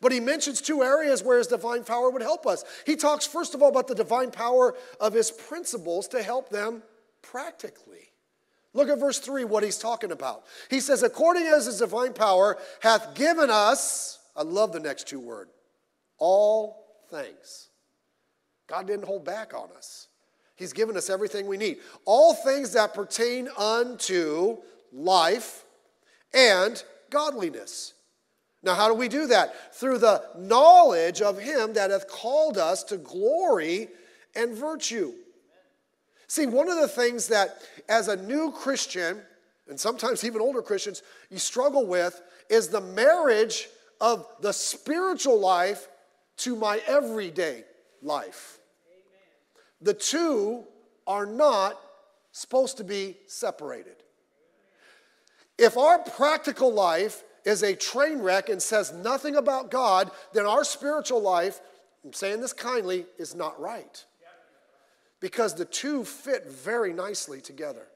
But 0.00 0.12
he 0.12 0.20
mentions 0.20 0.60
two 0.60 0.82
areas 0.82 1.22
where 1.22 1.38
his 1.38 1.46
divine 1.46 1.84
power 1.84 2.10
would 2.10 2.20
help 2.20 2.46
us. 2.46 2.64
He 2.84 2.96
talks, 2.96 3.26
first 3.26 3.54
of 3.54 3.62
all, 3.62 3.70
about 3.70 3.88
the 3.88 3.94
divine 3.94 4.30
power 4.30 4.74
of 5.00 5.14
his 5.14 5.30
principles 5.30 6.08
to 6.08 6.22
help 6.22 6.50
them 6.50 6.82
practically. 7.22 8.10
Look 8.74 8.88
at 8.88 8.98
verse 8.98 9.18
3, 9.20 9.44
what 9.44 9.62
he's 9.62 9.78
talking 9.78 10.10
about. 10.10 10.44
He 10.68 10.80
says, 10.80 11.02
According 11.02 11.44
as 11.44 11.66
his 11.66 11.78
divine 11.78 12.12
power 12.12 12.58
hath 12.80 13.14
given 13.14 13.48
us, 13.48 14.18
I 14.36 14.42
love 14.42 14.72
the 14.72 14.80
next 14.80 15.06
two 15.06 15.20
word, 15.20 15.48
all 16.18 16.84
things. 17.08 17.68
God 18.66 18.86
didn't 18.86 19.04
hold 19.04 19.24
back 19.24 19.54
on 19.54 19.68
us. 19.76 20.08
He's 20.56 20.72
given 20.72 20.96
us 20.96 21.10
everything 21.10 21.46
we 21.46 21.56
need. 21.56 21.78
All 22.04 22.34
things 22.34 22.72
that 22.72 22.94
pertain 22.94 23.48
unto 23.58 24.58
life 24.92 25.64
and 26.32 26.82
godliness. 27.10 27.94
Now, 28.62 28.74
how 28.74 28.88
do 28.88 28.94
we 28.94 29.08
do 29.08 29.26
that? 29.26 29.74
Through 29.74 29.98
the 29.98 30.22
knowledge 30.38 31.20
of 31.20 31.38
Him 31.38 31.74
that 31.74 31.90
hath 31.90 32.08
called 32.08 32.56
us 32.56 32.82
to 32.84 32.96
glory 32.96 33.88
and 34.34 34.56
virtue. 34.56 35.12
See, 36.28 36.46
one 36.46 36.70
of 36.70 36.80
the 36.80 36.88
things 36.88 37.28
that 37.28 37.58
as 37.88 38.08
a 38.08 38.16
new 38.16 38.50
Christian, 38.52 39.20
and 39.68 39.78
sometimes 39.78 40.24
even 40.24 40.40
older 40.40 40.62
Christians, 40.62 41.02
you 41.30 41.38
struggle 41.38 41.86
with 41.86 42.20
is 42.48 42.68
the 42.68 42.80
marriage 42.80 43.68
of 44.00 44.26
the 44.40 44.52
spiritual 44.52 45.38
life 45.38 45.88
to 46.38 46.56
my 46.56 46.80
everyday 46.86 47.64
life. 48.04 48.58
The 49.80 49.94
two 49.94 50.64
are 51.06 51.26
not 51.26 51.78
supposed 52.32 52.78
to 52.78 52.84
be 52.84 53.16
separated. 53.26 53.96
If 55.58 55.76
our 55.76 55.98
practical 55.98 56.72
life 56.72 57.22
is 57.44 57.62
a 57.62 57.76
train 57.76 58.18
wreck 58.18 58.48
and 58.48 58.60
says 58.60 58.92
nothing 58.92 59.36
about 59.36 59.70
God, 59.70 60.10
then 60.32 60.46
our 60.46 60.64
spiritual 60.64 61.20
life, 61.20 61.60
I'm 62.04 62.12
saying 62.12 62.40
this 62.40 62.52
kindly, 62.52 63.06
is 63.18 63.34
not 63.34 63.60
right. 63.60 64.04
Because 65.20 65.54
the 65.54 65.64
two 65.64 66.04
fit 66.04 66.46
very 66.46 66.92
nicely 66.92 67.40
together. 67.40 67.86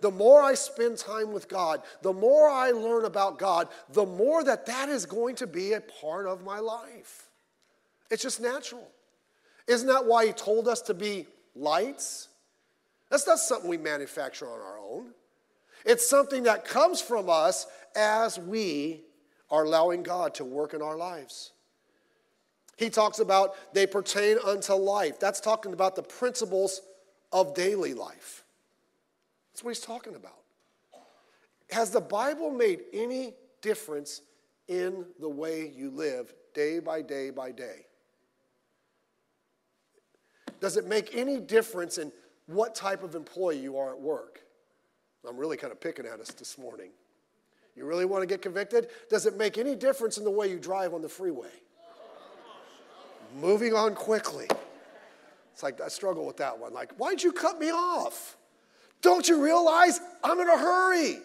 The 0.00 0.10
more 0.10 0.42
I 0.42 0.54
spend 0.54 0.98
time 0.98 1.32
with 1.32 1.48
God, 1.48 1.82
the 2.02 2.12
more 2.12 2.48
I 2.48 2.70
learn 2.70 3.04
about 3.04 3.38
God, 3.38 3.68
the 3.90 4.06
more 4.06 4.44
that 4.44 4.66
that 4.66 4.88
is 4.88 5.06
going 5.06 5.36
to 5.36 5.46
be 5.46 5.72
a 5.72 5.80
part 5.80 6.26
of 6.26 6.44
my 6.44 6.58
life. 6.58 7.28
It's 8.10 8.22
just 8.22 8.40
natural. 8.40 8.88
Isn't 9.66 9.88
that 9.88 10.04
why 10.04 10.26
He 10.26 10.32
told 10.32 10.68
us 10.68 10.80
to 10.82 10.94
be 10.94 11.26
lights? 11.54 12.28
That's 13.10 13.26
not 13.26 13.38
something 13.38 13.68
we 13.68 13.78
manufacture 13.78 14.46
on 14.46 14.60
our 14.60 14.78
own. 14.78 15.10
It's 15.84 16.08
something 16.08 16.44
that 16.44 16.64
comes 16.64 17.00
from 17.00 17.28
us 17.28 17.66
as 17.94 18.38
we 18.38 19.02
are 19.50 19.64
allowing 19.64 20.02
God 20.02 20.34
to 20.34 20.44
work 20.44 20.74
in 20.74 20.82
our 20.82 20.96
lives. 20.96 21.52
He 22.76 22.90
talks 22.90 23.20
about 23.20 23.54
they 23.72 23.86
pertain 23.86 24.38
unto 24.44 24.72
life. 24.72 25.20
That's 25.20 25.40
talking 25.40 25.72
about 25.72 25.94
the 25.94 26.02
principles 26.02 26.80
of 27.32 27.54
daily 27.54 27.94
life. 27.94 28.44
That's 29.52 29.62
what 29.62 29.70
he's 29.70 29.84
talking 29.84 30.16
about. 30.16 30.38
Has 31.70 31.90
the 31.90 32.00
Bible 32.00 32.50
made 32.50 32.80
any 32.92 33.34
difference 33.62 34.22
in 34.68 35.04
the 35.20 35.28
way 35.28 35.72
you 35.74 35.90
live 35.90 36.32
day 36.54 36.80
by 36.80 37.02
day 37.02 37.30
by 37.30 37.52
day? 37.52 37.86
Does 40.64 40.78
it 40.78 40.86
make 40.86 41.14
any 41.14 41.40
difference 41.40 41.98
in 41.98 42.10
what 42.46 42.74
type 42.74 43.02
of 43.02 43.14
employee 43.14 43.58
you 43.58 43.76
are 43.76 43.90
at 43.90 44.00
work? 44.00 44.40
I'm 45.28 45.36
really 45.36 45.58
kind 45.58 45.70
of 45.70 45.78
picking 45.78 46.06
at 46.06 46.20
us 46.20 46.28
this 46.28 46.56
morning. 46.56 46.88
You 47.76 47.84
really 47.84 48.06
want 48.06 48.22
to 48.22 48.26
get 48.26 48.40
convicted? 48.40 48.88
Does 49.10 49.26
it 49.26 49.36
make 49.36 49.58
any 49.58 49.74
difference 49.74 50.16
in 50.16 50.24
the 50.24 50.30
way 50.30 50.48
you 50.48 50.58
drive 50.58 50.94
on 50.94 51.02
the 51.02 51.08
freeway? 51.10 51.50
Moving 53.38 53.74
on 53.74 53.94
quickly. 53.94 54.46
It's 55.52 55.62
like, 55.62 55.82
I 55.82 55.88
struggle 55.88 56.24
with 56.24 56.38
that 56.38 56.58
one. 56.58 56.72
Like, 56.72 56.94
why'd 56.94 57.22
you 57.22 57.32
cut 57.32 57.60
me 57.60 57.70
off? 57.70 58.38
Don't 59.02 59.28
you 59.28 59.44
realize 59.44 60.00
I'm 60.22 60.40
in 60.40 60.48
a 60.48 60.56
hurry? 60.56 61.18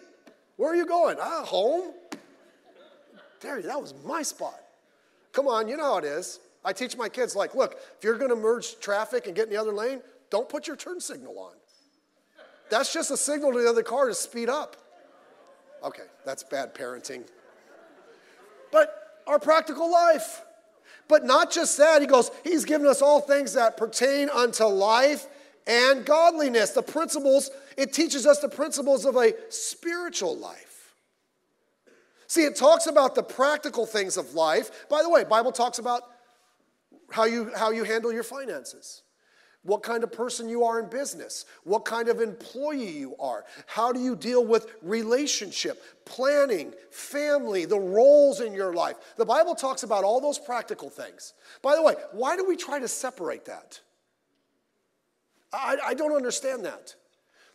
Where 0.58 0.70
are 0.70 0.76
you 0.76 0.84
going? 0.84 1.16
Ah, 1.18 1.44
home? 1.46 1.94
There, 3.40 3.62
that 3.62 3.80
was 3.80 3.94
my 4.04 4.20
spot. 4.20 4.60
Come 5.32 5.48
on, 5.48 5.66
you 5.66 5.78
know 5.78 5.84
how 5.84 5.96
it 5.96 6.04
is. 6.04 6.40
I 6.64 6.72
teach 6.72 6.96
my 6.96 7.08
kids, 7.08 7.34
like, 7.34 7.54
look, 7.54 7.80
if 7.96 8.04
you're 8.04 8.18
going 8.18 8.30
to 8.30 8.36
merge 8.36 8.78
traffic 8.80 9.26
and 9.26 9.34
get 9.34 9.44
in 9.44 9.50
the 9.50 9.60
other 9.60 9.72
lane, 9.72 10.02
don't 10.30 10.48
put 10.48 10.66
your 10.66 10.76
turn 10.76 11.00
signal 11.00 11.38
on. 11.38 11.54
That's 12.70 12.92
just 12.92 13.10
a 13.10 13.16
signal 13.16 13.52
to 13.52 13.60
the 13.60 13.68
other 13.68 13.82
car 13.82 14.08
to 14.08 14.14
speed 14.14 14.48
up. 14.48 14.76
Okay, 15.82 16.04
that's 16.24 16.42
bad 16.42 16.74
parenting. 16.74 17.26
But 18.70 19.22
our 19.26 19.38
practical 19.38 19.90
life. 19.90 20.42
But 21.08 21.24
not 21.24 21.50
just 21.50 21.76
that, 21.78 22.00
he 22.00 22.06
goes, 22.06 22.30
He's 22.44 22.64
given 22.64 22.86
us 22.86 23.02
all 23.02 23.20
things 23.20 23.54
that 23.54 23.76
pertain 23.76 24.28
unto 24.28 24.64
life 24.64 25.26
and 25.66 26.04
godliness. 26.04 26.70
The 26.70 26.82
principles, 26.82 27.50
it 27.76 27.92
teaches 27.92 28.26
us 28.26 28.38
the 28.38 28.48
principles 28.48 29.04
of 29.04 29.16
a 29.16 29.32
spiritual 29.48 30.36
life. 30.36 30.94
See, 32.28 32.44
it 32.44 32.54
talks 32.54 32.86
about 32.86 33.16
the 33.16 33.24
practical 33.24 33.86
things 33.86 34.16
of 34.16 34.34
life. 34.34 34.88
By 34.88 35.02
the 35.02 35.10
way, 35.10 35.24
Bible 35.24 35.50
talks 35.50 35.80
about 35.80 36.02
how 37.10 37.24
you, 37.24 37.50
how 37.56 37.70
you 37.70 37.84
handle 37.84 38.12
your 38.12 38.22
finances 38.22 39.02
what 39.62 39.82
kind 39.82 40.02
of 40.02 40.12
person 40.12 40.48
you 40.48 40.64
are 40.64 40.80
in 40.80 40.88
business, 40.88 41.44
what 41.64 41.84
kind 41.84 42.08
of 42.08 42.20
employee 42.20 42.90
you 42.90 43.14
are, 43.20 43.44
how 43.66 43.92
do 43.92 44.00
you 44.00 44.16
deal 44.16 44.44
with 44.44 44.66
relationship, 44.82 45.82
planning, 46.06 46.72
family, 46.90 47.66
the 47.66 47.78
roles 47.78 48.40
in 48.40 48.54
your 48.54 48.72
life. 48.72 48.96
The 49.16 49.26
Bible 49.26 49.54
talks 49.54 49.82
about 49.82 50.04
all 50.04 50.20
those 50.20 50.38
practical 50.38 50.88
things. 50.88 51.34
By 51.62 51.74
the 51.74 51.82
way, 51.82 51.94
why 52.12 52.36
do 52.36 52.46
we 52.46 52.56
try 52.56 52.78
to 52.78 52.88
separate 52.88 53.44
that? 53.46 53.80
I, 55.52 55.76
I 55.84 55.94
don't 55.94 56.14
understand 56.14 56.64
that. 56.64 56.94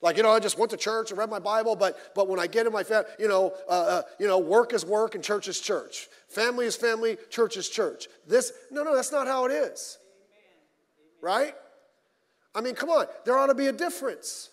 Like, 0.02 0.18
you 0.18 0.24
know, 0.24 0.32
I 0.32 0.40
just 0.40 0.58
went 0.58 0.72
to 0.72 0.78
church 0.78 1.12
and 1.12 1.18
read 1.18 1.30
my 1.30 1.40
Bible, 1.40 1.76
but, 1.76 2.14
but 2.14 2.28
when 2.28 2.40
I 2.40 2.48
get 2.48 2.68
in 2.68 2.74
my 2.74 2.84
family, 2.84 3.10
you 3.18 3.28
know, 3.28 3.54
uh, 3.68 3.72
uh, 3.72 4.02
you 4.20 4.28
know, 4.28 4.40
work 4.40 4.74
is 4.74 4.86
work 4.86 5.16
and 5.16 5.24
church 5.24 5.48
is 5.48 5.60
church. 5.60 6.08
Family 6.30 6.66
is 6.66 6.76
family, 6.76 7.18
church 7.30 7.58
is 7.58 7.70
church. 7.70 8.08
This, 8.28 8.52
no, 8.72 8.84
no, 8.84 8.96
that's 8.96 9.12
not 9.12 9.28
how 9.28 9.46
it 9.46 9.52
is. 9.52 9.98
Right? 11.22 11.56
I 12.54 12.62
mean, 12.62 12.76
come 12.76 12.90
on, 12.90 13.08
there 13.26 13.38
ought 13.38 13.48
to 13.48 13.56
be 13.56 13.68
a 13.68 13.74
difference. 13.74 14.50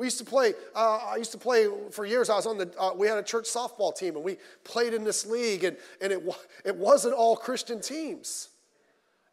We 0.00 0.06
used 0.06 0.18
to 0.18 0.24
play, 0.24 0.54
uh, 0.74 0.98
I 1.12 1.16
used 1.16 1.32
to 1.32 1.38
play 1.38 1.68
for 1.90 2.06
years. 2.06 2.30
I 2.30 2.36
was 2.36 2.46
on 2.46 2.56
the, 2.56 2.72
uh, 2.80 2.94
we 2.94 3.06
had 3.06 3.18
a 3.18 3.22
church 3.22 3.44
softball 3.44 3.94
team 3.94 4.16
and 4.16 4.24
we 4.24 4.38
played 4.64 4.94
in 4.94 5.04
this 5.04 5.26
league 5.26 5.62
and, 5.62 5.76
and 6.00 6.10
it, 6.10 6.22
it 6.64 6.74
wasn't 6.74 7.14
all 7.14 7.36
Christian 7.36 7.82
teams. 7.82 8.48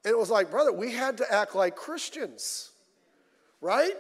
And 0.04 0.12
it 0.12 0.18
was 0.18 0.30
like, 0.30 0.52
brother, 0.52 0.74
we 0.74 0.92
had 0.92 1.18
to 1.20 1.34
act 1.34 1.56
like 1.56 1.78
Christians, 1.78 2.72
right? 3.62 3.96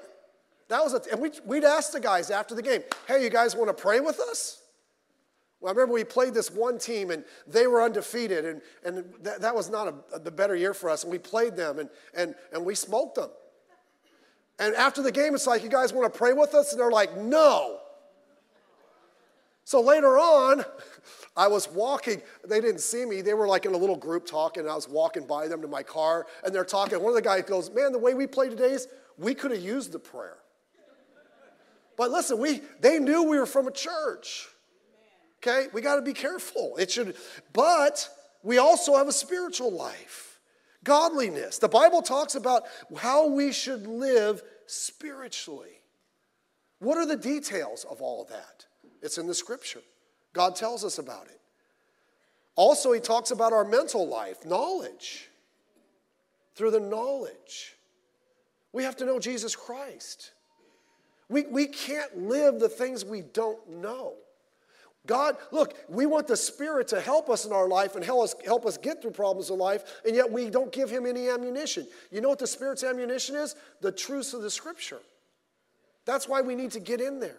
That 0.69 0.83
was 0.83 0.93
a, 0.93 1.01
and 1.11 1.21
we'd, 1.21 1.39
we'd 1.45 1.63
ask 1.63 1.91
the 1.91 1.99
guys 1.99 2.29
after 2.29 2.53
the 2.53 2.61
game, 2.61 2.81
hey, 3.07 3.23
you 3.23 3.29
guys 3.29 3.55
want 3.55 3.69
to 3.69 3.73
pray 3.73 3.99
with 3.99 4.19
us? 4.19 4.61
Well, 5.59 5.71
I 5.71 5.73
remember 5.73 5.93
we 5.93 6.03
played 6.03 6.33
this 6.33 6.51
one 6.51 6.77
team 6.77 7.09
and 7.09 7.23
they 7.47 7.67
were 7.67 7.81
undefeated, 7.81 8.45
and, 8.45 8.61
and 8.83 9.05
that, 9.21 9.55
was 9.55 9.69
not 9.69 9.87
a, 10.13 10.19
the 10.19 10.31
better 10.31 10.55
year 10.55 10.73
for 10.73 10.89
us. 10.89 11.03
And 11.03 11.11
we 11.11 11.17
played 11.17 11.55
them 11.55 11.79
and, 11.79 11.89
and, 12.15 12.35
and 12.53 12.63
we 12.65 12.75
smoked 12.75 13.15
them. 13.15 13.29
And 14.59 14.75
after 14.75 15.01
the 15.01 15.11
game, 15.11 15.35
it's 15.35 15.47
like, 15.47 15.63
you 15.63 15.69
guys 15.69 15.93
want 15.93 16.11
to 16.11 16.17
pray 16.17 16.33
with 16.33 16.53
us? 16.53 16.71
And 16.71 16.81
they're 16.81 16.91
like, 16.91 17.15
no. 17.17 17.79
So 19.63 19.81
later 19.81 20.17
on, 20.17 20.63
I 21.37 21.47
was 21.47 21.69
walking. 21.69 22.21
They 22.47 22.59
didn't 22.59 22.81
see 22.81 23.05
me. 23.05 23.21
They 23.21 23.35
were 23.35 23.47
like 23.47 23.65
in 23.65 23.73
a 23.73 23.77
little 23.77 23.95
group 23.95 24.25
talking. 24.25 24.61
And 24.61 24.71
I 24.71 24.75
was 24.75 24.89
walking 24.89 25.27
by 25.27 25.47
them 25.47 25.61
to 25.61 25.67
my 25.67 25.83
car, 25.83 26.25
and 26.43 26.53
they're 26.53 26.65
talking. 26.65 26.99
One 26.99 27.09
of 27.09 27.15
the 27.15 27.21
guys 27.21 27.43
goes, 27.43 27.69
Man, 27.69 27.91
the 27.91 27.99
way 27.99 28.15
we 28.15 28.25
play 28.25 28.49
today 28.49 28.71
is 28.71 28.87
we 29.17 29.35
could 29.35 29.51
have 29.51 29.61
used 29.61 29.91
the 29.91 29.99
prayer. 29.99 30.37
But 31.97 32.11
listen, 32.11 32.37
we, 32.37 32.61
they 32.79 32.99
knew 32.99 33.23
we 33.23 33.37
were 33.37 33.45
from 33.45 33.67
a 33.67 33.71
church. 33.71 34.47
Okay? 35.39 35.67
We 35.73 35.81
got 35.81 35.95
to 35.95 36.01
be 36.01 36.13
careful. 36.13 36.77
It 36.77 36.91
should, 36.91 37.15
but 37.51 38.07
we 38.43 38.59
also 38.59 38.95
have 38.95 39.07
a 39.07 39.13
spiritual 39.13 39.71
life 39.71 40.39
godliness. 40.83 41.57
The 41.57 41.67
Bible 41.67 42.01
talks 42.01 42.35
about 42.35 42.63
how 42.95 43.27
we 43.27 43.51
should 43.51 43.85
live 43.85 44.41
spiritually. 44.67 45.81
What 46.79 46.97
are 46.97 47.05
the 47.05 47.17
details 47.17 47.85
of 47.89 48.01
all 48.01 48.21
of 48.21 48.29
that? 48.29 48.65
It's 49.01 49.17
in 49.17 49.27
the 49.27 49.33
scripture. 49.33 49.81
God 50.31 50.55
tells 50.55 50.85
us 50.85 50.97
about 50.97 51.25
it. 51.25 51.41
Also, 52.55 52.93
he 52.93 52.99
talks 52.99 53.31
about 53.31 53.53
our 53.53 53.65
mental 53.65 54.07
life, 54.07 54.45
knowledge. 54.45 55.27
Through 56.55 56.71
the 56.71 56.79
knowledge, 56.79 57.75
we 58.73 58.83
have 58.83 58.95
to 58.97 59.05
know 59.05 59.19
Jesus 59.19 59.55
Christ. 59.55 60.31
We, 61.29 61.43
we 61.45 61.67
can't 61.67 62.17
live 62.17 62.59
the 62.59 62.69
things 62.69 63.03
we 63.03 63.21
don't 63.21 63.81
know. 63.81 64.13
God, 65.05 65.37
look, 65.51 65.73
we 65.89 66.05
want 66.05 66.27
the 66.27 66.35
Spirit 66.35 66.89
to 66.89 66.99
help 66.99 67.29
us 67.29 67.45
in 67.45 67.53
our 67.53 67.67
life 67.67 67.95
and 67.95 68.03
help 68.03 68.23
us, 68.23 68.35
help 68.45 68.65
us 68.65 68.77
get 68.77 69.01
through 69.01 69.11
problems 69.11 69.49
in 69.49 69.57
life, 69.57 70.01
and 70.05 70.15
yet 70.15 70.29
we 70.29 70.49
don't 70.49 70.71
give 70.71 70.89
Him 70.89 71.05
any 71.05 71.29
ammunition. 71.29 71.87
You 72.11 72.21
know 72.21 72.29
what 72.29 72.39
the 72.39 72.47
Spirit's 72.47 72.83
ammunition 72.83 73.35
is? 73.35 73.55
The 73.81 73.91
truths 73.91 74.33
of 74.33 74.41
the 74.41 74.51
Scripture. 74.51 74.99
That's 76.05 76.27
why 76.27 76.41
we 76.41 76.55
need 76.55 76.71
to 76.71 76.79
get 76.79 77.01
in 77.01 77.19
there. 77.19 77.37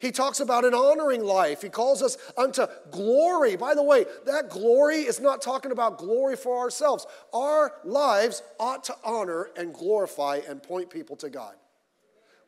He 0.00 0.10
talks 0.10 0.40
about 0.40 0.64
an 0.64 0.74
honoring 0.74 1.22
life. 1.22 1.62
He 1.62 1.68
calls 1.68 2.02
us 2.02 2.18
unto 2.36 2.66
glory. 2.90 3.54
By 3.54 3.74
the 3.74 3.84
way, 3.84 4.04
that 4.26 4.50
glory 4.50 4.96
is 4.96 5.20
not 5.20 5.40
talking 5.40 5.70
about 5.70 5.96
glory 5.96 6.34
for 6.34 6.58
ourselves. 6.58 7.06
Our 7.32 7.72
lives 7.84 8.42
ought 8.58 8.82
to 8.84 8.96
honor 9.04 9.50
and 9.56 9.72
glorify 9.72 10.40
and 10.48 10.60
point 10.60 10.90
people 10.90 11.14
to 11.16 11.30
God. 11.30 11.54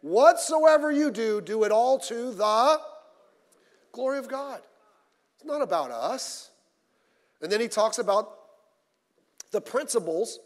Whatsoever 0.04 0.92
you 0.92 1.11
do, 1.11 1.40
do 1.40 1.64
it 1.64 1.73
all 1.73 1.99
to 2.00 2.30
the 2.30 2.78
glory 3.90 4.18
of 4.18 4.28
God. 4.28 4.61
It's 5.37 5.46
not 5.46 5.62
about 5.62 5.90
us. 5.90 6.50
And 7.40 7.50
then 7.50 7.58
he 7.58 7.68
talks 7.68 7.99
about 7.99 8.28
the 9.50 9.62
principles 9.62 10.40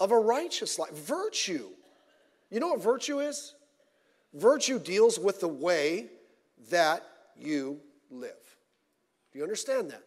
of 0.00 0.10
a 0.10 0.18
righteous 0.18 0.76
life, 0.76 0.90
virtue. 0.90 1.68
You 2.50 2.58
know 2.58 2.66
what 2.70 2.82
virtue 2.82 3.20
is? 3.20 3.54
Virtue 4.34 4.80
deals 4.80 5.20
with 5.20 5.38
the 5.38 5.46
way 5.46 6.06
that 6.72 7.04
you 7.36 7.78
live. 8.10 8.56
Do 9.32 9.38
you 9.38 9.44
understand 9.44 9.92
that? 9.92 10.02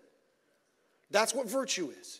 That's 1.10 1.34
what 1.34 1.50
virtue 1.50 1.94
is. 2.02 2.20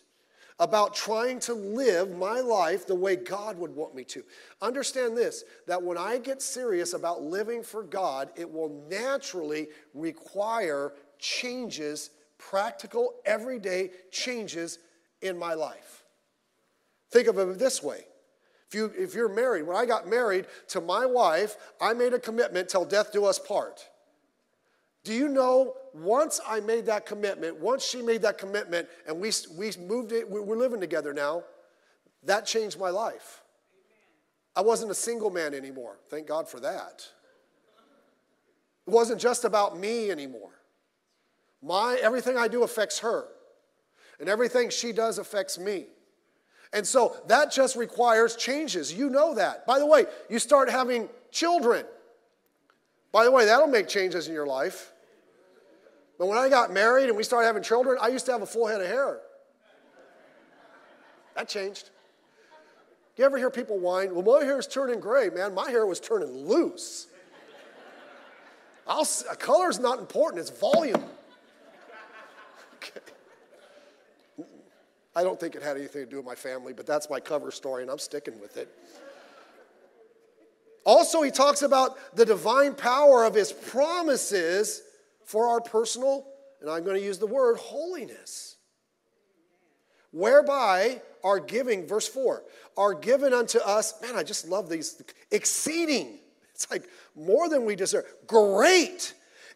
About 0.62 0.94
trying 0.94 1.40
to 1.40 1.54
live 1.54 2.16
my 2.16 2.38
life 2.38 2.86
the 2.86 2.94
way 2.94 3.16
God 3.16 3.58
would 3.58 3.74
want 3.74 3.96
me 3.96 4.04
to. 4.04 4.22
Understand 4.60 5.16
this 5.16 5.42
that 5.66 5.82
when 5.82 5.98
I 5.98 6.18
get 6.18 6.40
serious 6.40 6.92
about 6.92 7.20
living 7.20 7.64
for 7.64 7.82
God, 7.82 8.30
it 8.36 8.48
will 8.48 8.68
naturally 8.88 9.66
require 9.92 10.92
changes, 11.18 12.10
practical, 12.38 13.14
everyday 13.26 13.90
changes 14.12 14.78
in 15.20 15.36
my 15.36 15.54
life. 15.54 16.04
Think 17.10 17.26
of 17.26 17.38
it 17.38 17.58
this 17.58 17.82
way 17.82 18.04
if, 18.68 18.74
you, 18.76 18.92
if 18.96 19.14
you're 19.14 19.28
married, 19.28 19.64
when 19.64 19.76
I 19.76 19.84
got 19.84 20.08
married 20.08 20.46
to 20.68 20.80
my 20.80 21.06
wife, 21.06 21.56
I 21.80 21.92
made 21.92 22.14
a 22.14 22.20
commitment 22.20 22.68
till 22.68 22.84
death 22.84 23.12
do 23.12 23.24
us 23.24 23.38
part. 23.38 23.88
Do 25.04 25.12
you 25.12 25.28
know, 25.28 25.74
once 25.94 26.40
I 26.46 26.60
made 26.60 26.86
that 26.86 27.06
commitment, 27.06 27.58
once 27.58 27.84
she 27.84 28.02
made 28.02 28.22
that 28.22 28.38
commitment, 28.38 28.88
and 29.06 29.20
we, 29.20 29.32
we 29.56 29.72
moved 29.80 30.12
it, 30.12 30.28
we're 30.30 30.56
living 30.56 30.80
together 30.80 31.12
now, 31.12 31.42
that 32.24 32.46
changed 32.46 32.78
my 32.78 32.90
life. 32.90 33.42
I 34.54 34.60
wasn't 34.60 34.90
a 34.90 34.94
single 34.94 35.30
man 35.30 35.54
anymore. 35.54 35.98
Thank 36.08 36.28
God 36.28 36.48
for 36.48 36.60
that. 36.60 37.08
It 38.86 38.90
wasn't 38.90 39.20
just 39.20 39.44
about 39.44 39.78
me 39.78 40.10
anymore. 40.10 40.50
My 41.62 41.98
everything 42.02 42.36
I 42.36 42.48
do 42.48 42.62
affects 42.62 42.98
her. 43.00 43.26
And 44.20 44.28
everything 44.28 44.70
she 44.70 44.92
does 44.92 45.18
affects 45.18 45.58
me. 45.58 45.86
And 46.72 46.86
so 46.86 47.16
that 47.26 47.50
just 47.50 47.76
requires 47.76 48.36
changes. 48.36 48.92
You 48.92 49.10
know 49.10 49.34
that. 49.34 49.66
By 49.66 49.78
the 49.78 49.86
way, 49.86 50.06
you 50.30 50.38
start 50.38 50.70
having 50.70 51.08
children. 51.30 51.84
By 53.10 53.24
the 53.24 53.30
way, 53.30 53.44
that'll 53.44 53.66
make 53.66 53.88
changes 53.88 54.28
in 54.28 54.34
your 54.34 54.46
life. 54.46 54.91
But 56.22 56.28
when 56.28 56.38
I 56.38 56.48
got 56.48 56.72
married 56.72 57.08
and 57.08 57.16
we 57.16 57.24
started 57.24 57.48
having 57.48 57.64
children, 57.64 57.98
I 58.00 58.06
used 58.06 58.26
to 58.26 58.32
have 58.32 58.42
a 58.42 58.46
full 58.46 58.68
head 58.68 58.80
of 58.80 58.86
hair. 58.86 59.18
That 61.34 61.48
changed. 61.48 61.90
You 63.16 63.24
ever 63.24 63.38
hear 63.38 63.50
people 63.50 63.80
whine? 63.80 64.14
Well, 64.14 64.22
my 64.22 64.44
hair 64.44 64.56
is 64.56 64.68
turning 64.68 65.00
gray, 65.00 65.30
man. 65.30 65.52
My 65.52 65.68
hair 65.68 65.84
was 65.84 65.98
turning 65.98 66.28
loose. 66.28 67.08
I'll, 68.86 69.04
color's 69.40 69.80
not 69.80 69.98
important, 69.98 70.38
it's 70.38 70.50
volume. 70.50 71.02
Okay. 72.76 73.00
I 75.16 75.24
don't 75.24 75.40
think 75.40 75.56
it 75.56 75.62
had 75.64 75.76
anything 75.76 76.04
to 76.04 76.08
do 76.08 76.18
with 76.18 76.26
my 76.26 76.36
family, 76.36 76.72
but 76.72 76.86
that's 76.86 77.10
my 77.10 77.18
cover 77.18 77.50
story, 77.50 77.82
and 77.82 77.90
I'm 77.90 77.98
sticking 77.98 78.40
with 78.40 78.56
it. 78.58 78.72
Also, 80.84 81.22
he 81.22 81.32
talks 81.32 81.62
about 81.62 81.96
the 82.14 82.24
divine 82.24 82.76
power 82.76 83.24
of 83.24 83.34
his 83.34 83.50
promises 83.50 84.82
for 85.32 85.48
our 85.48 85.62
personal, 85.62 86.26
and 86.60 86.68
I'm 86.68 86.84
going 86.84 86.94
to 86.94 87.02
use 87.02 87.18
the 87.18 87.26
word 87.26 87.56
holiness. 87.56 88.56
Whereby 90.10 91.00
our 91.24 91.40
giving, 91.40 91.86
verse 91.86 92.06
4, 92.06 92.44
are 92.76 92.92
given 92.92 93.32
unto 93.32 93.58
us, 93.58 93.94
man, 94.02 94.14
I 94.14 94.24
just 94.24 94.46
love 94.46 94.68
these, 94.68 95.02
exceeding. 95.30 96.18
It's 96.54 96.70
like 96.70 96.86
more 97.16 97.48
than 97.48 97.64
we 97.64 97.76
deserve. 97.76 98.04
Great 98.26 99.14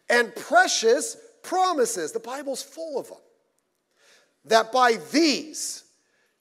and 0.09 0.35
precious 0.35 1.15
promises. 1.43 2.11
The 2.11 2.21
Bible's 2.21 2.63
full 2.63 2.99
of 2.99 3.09
them 3.09 3.19
that 4.45 4.71
by 4.71 4.97
these 5.11 5.83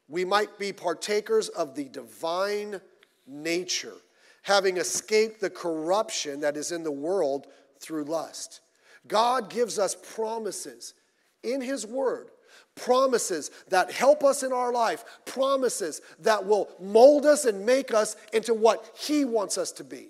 we 0.08 0.24
might 0.24 0.58
be 0.58 0.72
partakers 0.72 1.50
of 1.50 1.74
the 1.74 1.84
divine 1.84 2.80
nature, 3.26 3.96
having 4.42 4.78
escaped 4.78 5.42
the 5.42 5.50
corruption 5.50 6.40
that 6.40 6.56
is 6.56 6.72
in 6.72 6.82
the 6.82 6.90
world 6.90 7.48
through 7.80 8.04
lust. 8.04 8.62
God 9.08 9.50
gives 9.50 9.78
us 9.78 9.96
promises 10.14 10.94
in 11.42 11.60
His 11.60 11.86
Word, 11.86 12.28
promises 12.74 13.50
that 13.68 13.92
help 13.92 14.24
us 14.24 14.42
in 14.42 14.52
our 14.52 14.72
life, 14.72 15.04
promises 15.24 16.00
that 16.20 16.44
will 16.44 16.68
mold 16.80 17.26
us 17.26 17.44
and 17.44 17.64
make 17.64 17.92
us 17.92 18.16
into 18.32 18.54
what 18.54 18.90
He 18.98 19.24
wants 19.24 19.58
us 19.58 19.72
to 19.72 19.84
be. 19.84 20.08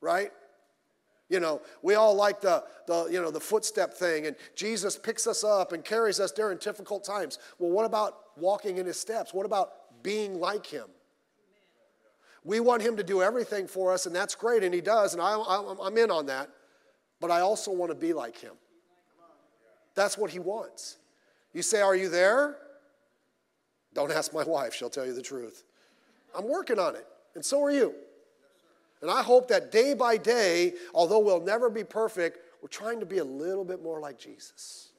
Right? 0.00 0.32
You 1.28 1.40
know, 1.40 1.62
we 1.80 1.94
all 1.94 2.14
like 2.14 2.42
the, 2.42 2.62
the, 2.86 3.06
you 3.10 3.20
know, 3.22 3.30
the 3.30 3.40
footstep 3.40 3.94
thing, 3.94 4.26
and 4.26 4.36
Jesus 4.54 4.98
picks 4.98 5.26
us 5.26 5.44
up 5.44 5.72
and 5.72 5.82
carries 5.82 6.20
us 6.20 6.30
during 6.30 6.58
difficult 6.58 7.04
times. 7.04 7.38
Well, 7.58 7.70
what 7.70 7.86
about 7.86 8.18
walking 8.36 8.76
in 8.76 8.84
his 8.84 9.00
steps? 9.00 9.32
What 9.32 9.46
about 9.46 10.02
being 10.02 10.38
like 10.38 10.66
him? 10.66 10.88
We 12.44 12.60
want 12.60 12.82
him 12.82 12.98
to 12.98 13.02
do 13.02 13.22
everything 13.22 13.66
for 13.66 13.92
us, 13.92 14.04
and 14.04 14.14
that's 14.14 14.34
great, 14.34 14.62
and 14.62 14.74
he 14.74 14.82
does, 14.82 15.14
and 15.14 15.22
I, 15.22 15.32
I, 15.32 15.74
I'm 15.82 15.96
in 15.96 16.10
on 16.10 16.26
that. 16.26 16.50
But 17.22 17.30
I 17.30 17.40
also 17.40 17.70
want 17.70 17.92
to 17.92 17.94
be 17.94 18.12
like 18.12 18.36
him. 18.36 18.54
That's 19.94 20.18
what 20.18 20.32
he 20.32 20.40
wants. 20.40 20.96
You 21.54 21.62
say, 21.62 21.80
Are 21.80 21.94
you 21.94 22.08
there? 22.08 22.56
Don't 23.94 24.10
ask 24.10 24.34
my 24.34 24.42
wife, 24.42 24.74
she'll 24.74 24.90
tell 24.90 25.06
you 25.06 25.14
the 25.14 25.22
truth. 25.22 25.62
I'm 26.36 26.48
working 26.48 26.80
on 26.80 26.96
it, 26.96 27.06
and 27.36 27.44
so 27.44 27.62
are 27.62 27.70
you. 27.70 27.94
And 29.02 29.10
I 29.10 29.22
hope 29.22 29.48
that 29.48 29.70
day 29.70 29.94
by 29.94 30.16
day, 30.16 30.72
although 30.94 31.20
we'll 31.20 31.40
never 31.40 31.70
be 31.70 31.84
perfect, 31.84 32.38
we're 32.60 32.68
trying 32.68 32.98
to 33.00 33.06
be 33.06 33.18
a 33.18 33.24
little 33.24 33.64
bit 33.64 33.82
more 33.82 34.00
like 34.00 34.18
Jesus. 34.18 34.90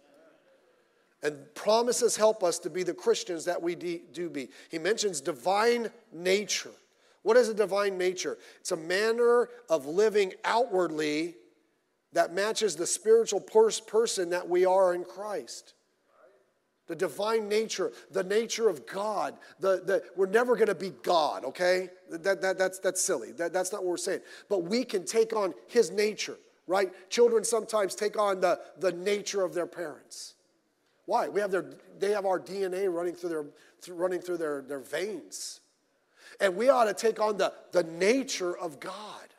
And 1.24 1.38
promises 1.56 2.16
help 2.16 2.42
us 2.44 2.58
to 2.60 2.70
be 2.70 2.84
the 2.84 2.94
Christians 2.94 3.44
that 3.46 3.62
we 3.62 3.76
do 3.76 4.30
be. 4.30 4.50
He 4.70 4.80
mentions 4.80 5.20
divine 5.20 5.90
nature. 6.14 6.72
What 7.24 7.36
is 7.36 7.50
a 7.50 7.54
divine 7.54 7.98
nature? 7.98 8.38
It's 8.60 8.72
a 8.72 8.78
manner 8.78 9.50
of 9.70 9.86
living 9.86 10.34
outwardly 10.46 11.36
that 12.14 12.34
matches 12.34 12.76
the 12.76 12.88
spiritual 12.88 13.42
person 13.42 14.30
that 14.30 14.48
we 14.48 14.66
are 14.66 14.94
in 14.94 15.04
Christ 15.04 15.74
the 16.88 16.96
divine 16.96 17.48
nature, 17.48 17.92
the 18.12 18.24
nature 18.24 18.68
of 18.68 18.86
God. 18.86 19.36
The, 19.60 19.82
the, 19.86 20.04
we're 20.16 20.28
never 20.28 20.56
going 20.56 20.68
to 20.68 20.76
be 20.76 20.92
God, 21.02 21.46
okay? 21.46 21.90
That, 22.10 22.42
that, 22.42 22.58
that's, 22.58 22.80
that's 22.80 23.02
silly. 23.02 23.32
That, 23.34 23.54
that's 23.54 23.72
not 23.72 23.84
what 23.84 23.92
we're 23.92 23.98
saying. 23.98 24.20
But 24.50 24.64
we 24.64 24.84
can 24.84 25.06
take 25.06 25.34
on 25.34 25.54
His 25.68 25.92
nature, 25.92 26.38
right? 26.68 26.92
Children 27.10 27.46
sometimes 27.46 27.96
take 27.96 28.20
on 28.20 28.42
the, 28.42 28.60
the 28.80 28.92
nature 28.92 29.44
of 29.44 29.54
their 29.54 29.66
parents. 29.66 30.34
Why? 31.06 31.30
We 31.30 31.42
have 31.42 31.52
their, 31.52 31.66
they 32.00 32.12
have 32.12 32.26
our 32.26 32.40
DNA 32.40 32.94
running 32.94 33.16
through 33.16 33.30
their, 33.30 33.46
through, 33.82 33.96
running 33.96 34.20
through 34.20 34.38
their, 34.38 34.62
their 34.62 34.80
veins. 34.80 35.62
And 36.42 36.56
we 36.56 36.70
ought 36.70 36.86
to 36.86 36.94
take 36.94 37.20
on 37.20 37.38
the, 37.38 37.54
the 37.72 37.84
nature 37.84 38.58
of 38.58 38.80
God. 38.80 39.33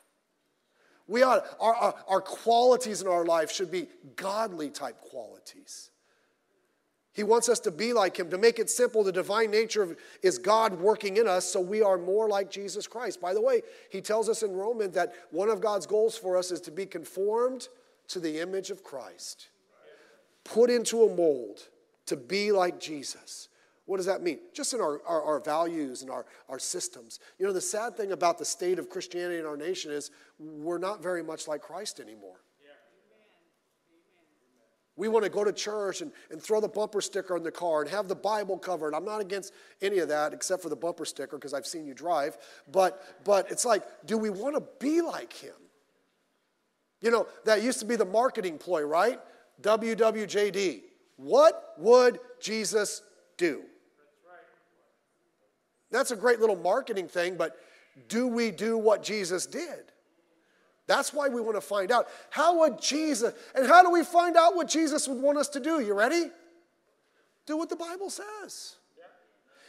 We 1.07 1.23
ought, 1.23 1.45
our, 1.59 1.75
our, 1.75 1.95
our 2.07 2.21
qualities 2.21 3.01
in 3.01 3.07
our 3.07 3.25
life 3.25 3.51
should 3.51 3.71
be 3.71 3.87
godly 4.15 4.69
type 4.69 4.99
qualities. 5.01 5.91
He 7.13 7.23
wants 7.23 7.47
us 7.47 7.61
to 7.61 7.71
be 7.71 7.93
like 7.93 8.17
him. 8.17 8.29
To 8.31 8.37
make 8.37 8.59
it 8.59 8.69
simple, 8.69 9.01
the 9.03 9.11
divine 9.11 9.49
nature 9.49 9.95
is 10.21 10.37
God 10.37 10.73
working 10.81 11.15
in 11.15 11.27
us 11.27 11.45
so 11.45 11.61
we 11.61 11.81
are 11.81 11.97
more 11.97 12.27
like 12.27 12.51
Jesus 12.51 12.87
Christ. 12.87 13.21
By 13.21 13.33
the 13.33 13.39
way, 13.39 13.61
he 13.89 14.01
tells 14.01 14.27
us 14.27 14.43
in 14.43 14.51
Romans 14.51 14.95
that 14.95 15.13
one 15.31 15.49
of 15.49 15.61
God's 15.61 15.85
goals 15.85 16.17
for 16.17 16.37
us 16.37 16.51
is 16.51 16.59
to 16.61 16.71
be 16.71 16.85
conformed 16.85 17.69
to 18.09 18.19
the 18.19 18.41
image 18.41 18.69
of 18.69 18.83
Christ, 18.83 19.47
put 20.43 20.69
into 20.69 21.03
a 21.03 21.15
mold 21.15 21.69
to 22.07 22.17
be 22.17 22.51
like 22.51 22.81
Jesus. 22.81 23.47
What 23.85 23.97
does 23.97 24.07
that 24.07 24.23
mean? 24.23 24.39
Just 24.53 24.73
in 24.73 24.81
our, 24.81 25.01
our, 25.05 25.21
our, 25.21 25.39
values 25.39 26.01
and 26.01 26.09
our, 26.09 26.25
our 26.49 26.57
systems. 26.57 27.19
You 27.37 27.45
know, 27.45 27.53
the 27.53 27.61
sad 27.61 27.95
thing 27.95 28.11
about 28.11 28.39
the 28.39 28.45
state 28.45 28.79
of 28.79 28.89
Christianity 28.89 29.39
in 29.39 29.45
our 29.45 29.57
nation 29.57 29.91
is 29.91 30.09
we're 30.39 30.79
not 30.79 31.03
very 31.03 31.21
much 31.21 31.47
like 31.47 31.61
Christ 31.61 31.99
anymore. 31.99 32.37
We 34.97 35.09
want 35.09 35.25
to 35.25 35.29
go 35.29 35.43
to 35.43 35.51
church 35.51 36.01
and, 36.01 36.11
and 36.31 36.41
throw 36.41 36.61
the 36.61 36.69
bumper 36.69 37.01
sticker 37.01 37.35
on 37.35 37.43
the 37.43 37.51
car 37.51 37.81
and 37.81 37.89
have 37.89 38.07
the 38.07 38.15
Bible 38.15 38.57
covered. 38.57 38.93
I'm 38.93 39.03
not 39.03 39.19
against 39.19 39.53
any 39.81 39.99
of 39.99 40.07
that 40.07 40.33
except 40.33 40.63
for 40.63 40.69
the 40.69 40.75
bumper 40.75 41.03
sticker 41.03 41.35
because 41.37 41.53
I've 41.53 41.65
seen 41.65 41.85
you 41.85 41.93
drive. 41.93 42.37
But, 42.71 43.03
but 43.25 43.51
it's 43.51 43.65
like, 43.65 43.83
do 44.05 44.17
we 44.17 44.29
want 44.29 44.55
to 44.55 44.63
be 44.79 45.01
like 45.01 45.33
him? 45.33 45.53
You 47.01 47.11
know, 47.11 47.27
that 47.43 47.61
used 47.61 47.79
to 47.79 47.85
be 47.85 47.97
the 47.97 48.05
marketing 48.05 48.57
ploy, 48.57 48.83
right? 48.83 49.19
WWJD. 49.61 50.81
What 51.17 51.73
would 51.77 52.19
Jesus 52.39 53.01
do? 53.37 53.63
That's 55.95 56.11
a 56.11 56.15
great 56.15 56.41
little 56.41 56.57
marketing 56.57 57.07
thing, 57.07 57.37
but 57.37 57.57
do 58.09 58.27
we 58.27 58.51
do 58.51 58.77
what 58.77 59.01
Jesus 59.01 59.45
did? 59.45 59.85
That's 60.87 61.13
why 61.13 61.29
we 61.29 61.39
want 61.39 61.55
to 61.55 61.61
find 61.61 61.91
out. 61.91 62.07
How 62.29 62.59
would 62.59 62.81
Jesus, 62.81 63.33
and 63.55 63.65
how 63.65 63.81
do 63.81 63.89
we 63.89 64.03
find 64.03 64.35
out 64.35 64.55
what 64.55 64.67
Jesus 64.67 65.07
would 65.07 65.21
want 65.21 65.37
us 65.37 65.47
to 65.49 65.59
do? 65.59 65.79
You 65.79 65.93
ready? 65.93 66.29
Do 67.45 67.57
what 67.57 67.69
the 67.69 67.77
Bible 67.77 68.09
says. 68.09 68.75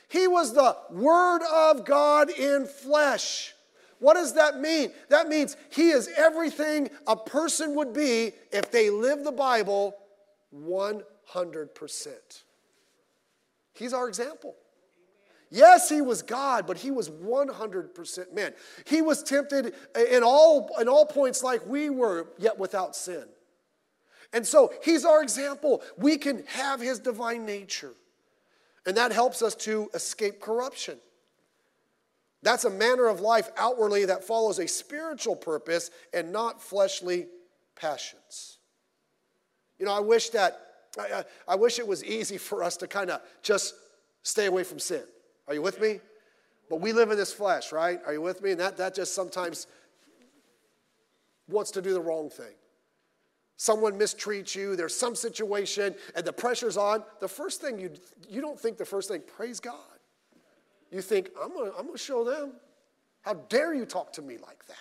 He 0.09 0.27
was 0.27 0.53
the 0.53 0.77
Word 0.91 1.43
of 1.43 1.85
God 1.85 2.31
in 2.31 2.67
flesh. 2.67 3.55
What 3.99 4.15
does 4.15 4.35
that 4.35 4.61
mean? 4.61 4.91
That 5.09 5.29
means 5.29 5.57
He 5.71 5.91
is 5.91 6.09
everything 6.17 6.91
a 7.07 7.17
person 7.17 7.77
would 7.77 7.93
be 7.93 8.33
if 8.53 8.71
they 8.73 8.91
live 8.91 9.23
the 9.23 9.33
Bible 9.33 9.97
100%. 10.55 11.03
He's 13.75 13.93
our 13.93 14.09
example. 14.09 14.55
Yes, 15.51 15.89
he 15.89 16.01
was 16.01 16.23
God, 16.23 16.67
but 16.67 16.79
he 16.79 16.91
was 16.91 17.09
100% 17.09 18.33
man. 18.33 18.53
He 18.85 19.01
was 19.01 19.23
tempted 19.23 19.75
in 20.11 20.23
all, 20.23 20.71
in 20.81 20.89
all 20.89 21.07
points 21.07 21.43
like 21.43 21.65
we 21.67 21.89
were, 21.89 22.29
yet 22.39 22.59
without 22.59 22.97
sin. 22.97 23.25
And 24.33 24.47
so 24.47 24.73
he's 24.83 25.05
our 25.05 25.23
example. 25.23 25.83
We 25.97 26.19
can 26.19 26.45
have 26.47 26.81
his 26.81 26.99
divine 26.99 27.47
nature. 27.47 27.93
And 28.85 28.97
that 28.97 29.13
helps 29.13 29.41
us 29.41 29.55
to 29.57 29.89
escape 29.95 30.41
corruption. 30.41 30.99
That's 32.43 32.65
a 32.65 32.71
manner 32.71 33.07
of 33.07 33.21
life 33.21 33.51
outwardly 33.57 34.05
that 34.05 34.25
follows 34.25 34.59
a 34.59 34.69
spiritual 34.69 35.37
purpose 35.37 35.91
and 36.13 36.33
not 36.33 36.63
fleshly 36.63 37.27
passions. 37.75 38.59
You 39.79 39.87
know, 39.87 39.93
I 39.93 40.01
wish 40.01 40.31
that, 40.31 40.61
I, 40.99 41.25
I 41.49 41.55
wish 41.57 41.79
it 41.79 41.87
was 41.87 42.05
easy 42.05 42.39
for 42.39 42.63
us 42.63 42.77
to 42.79 42.87
kind 42.87 43.11
of 43.11 43.21
just 43.43 43.75
stay 44.23 44.47
away 44.47 44.65
from 44.65 44.79
sin. 44.79 45.03
Are 45.49 45.55
you 45.55 45.63
with 45.63 45.81
me? 45.81 46.01
But 46.69 46.81
we 46.81 46.93
live 46.93 47.11
in 47.11 47.17
this 47.17 47.33
flesh, 47.33 47.73
right? 47.73 48.01
Are 48.07 48.13
you 48.13 48.21
with 48.21 48.43
me? 48.43 48.53
And 48.53 48.61
that, 48.61 48.77
that 48.79 48.95
just 48.95 49.15
sometimes 49.15 49.67
wants 51.49 51.71
to 51.73 51.83
do 51.83 51.93
the 51.93 52.01
wrong 52.01 52.29
thing. 52.29 52.55
Someone 53.57 53.99
mistreats 53.99 54.55
you, 54.55 54.77
there's 54.77 54.95
some 54.95 55.15
situation, 55.15 55.95
and 56.15 56.25
the 56.27 56.33
pressure's 56.33 56.77
on. 56.77 57.03
The 57.21 57.29
first 57.29 57.61
thing 57.61 57.79
you 57.79 57.91
you 58.29 58.43
don't 58.43 58.59
think 58.59 58.77
the 58.77 58.85
first 58.85 59.09
thing, 59.09 59.23
praise 59.37 59.61
God. 59.61 59.75
You 60.91 61.01
think, 61.01 61.31
I'm 61.43 61.55
gonna, 61.55 61.71
I'm 61.79 61.87
gonna 61.87 61.99
show 61.99 62.25
them. 62.25 62.53
How 63.23 63.35
dare 63.35 63.75
you 63.75 63.87
talk 63.87 64.13
to 64.15 64.23
me 64.23 64.37
like 64.37 64.67
that? 64.67 64.77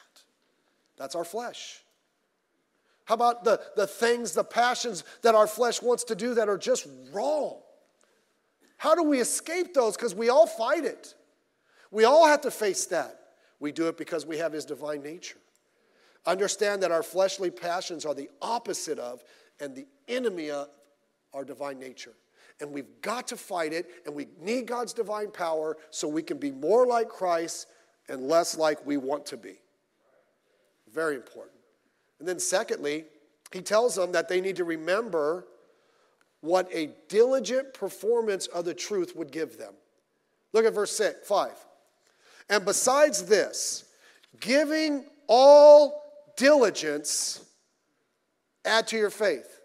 That's 0.98 1.16
our 1.16 1.24
flesh. 1.24 1.84
How 3.06 3.16
about 3.16 3.44
the, 3.44 3.62
the 3.76 3.88
things, 3.88 4.34
the 4.34 4.44
passions 4.44 5.04
that 5.22 5.36
our 5.36 5.48
flesh 5.48 5.82
wants 5.82 6.04
to 6.06 6.16
do 6.16 6.34
that 6.36 6.50
are 6.50 6.58
just 6.58 6.88
wrong? 7.14 7.62
How 8.78 8.96
do 8.96 9.04
we 9.04 9.20
escape 9.20 9.74
those? 9.74 9.96
Because 9.96 10.16
we 10.16 10.30
all 10.30 10.48
fight 10.48 10.84
it. 10.84 11.16
We 11.92 12.04
all 12.04 12.28
have 12.28 12.42
to 12.42 12.52
face 12.52 12.86
that. 12.88 13.20
We 13.60 13.72
do 13.72 13.88
it 13.88 13.98
because 13.98 14.26
we 14.26 14.38
have 14.38 14.52
His 14.52 14.66
divine 14.66 15.02
nature. 15.02 15.38
Understand 16.26 16.84
that 16.84 16.92
our 16.92 17.04
fleshly 17.04 17.52
passions 17.52 18.06
are 18.06 18.14
the 18.14 18.30
opposite 18.42 19.00
of 19.00 19.24
and 19.60 19.76
the 19.76 19.86
enemy 20.08 20.50
of 20.50 20.70
our 21.34 21.46
divine 21.46 21.80
nature. 21.80 22.14
And 22.62 22.72
we've 22.72 23.02
got 23.02 23.28
to 23.28 23.38
fight 23.38 23.74
it, 23.74 23.90
and 24.06 24.16
we 24.16 24.28
need 24.40 24.66
God's 24.66 24.94
divine 24.94 25.30
power 25.30 25.78
so 25.90 26.08
we 26.08 26.24
can 26.24 26.38
be 26.38 26.52
more 26.52 26.88
like 26.88 27.10
Christ 27.10 27.68
and 28.08 28.28
less 28.28 28.58
like 28.58 28.86
we 28.86 28.98
want 28.98 29.26
to 29.28 29.38
be. 29.38 29.60
Very 30.94 31.16
important. 31.16 31.58
And 32.20 32.28
then, 32.28 32.40
secondly, 32.40 33.06
he 33.52 33.62
tells 33.62 33.96
them 33.96 34.14
that 34.14 34.30
they 34.30 34.40
need 34.40 34.56
to 34.56 34.64
remember 34.64 35.48
what 36.46 36.70
a 36.74 36.92
diligent 37.10 37.74
performance 37.74 38.48
of 38.48 38.66
the 38.66 38.74
truth 38.74 39.16
would 39.16 39.32
give 39.32 39.58
them. 39.58 39.74
Look 40.54 40.66
at 40.66 40.74
verse 40.74 40.96
6, 40.96 41.28
5. 41.28 41.52
And 42.50 42.64
besides 42.64 43.24
this, 43.24 43.86
giving 44.40 45.06
all 45.28 46.02
diligence, 46.38 47.44
add 48.64 48.88
to 48.88 48.98
your 48.98 49.10
faith. 49.10 49.60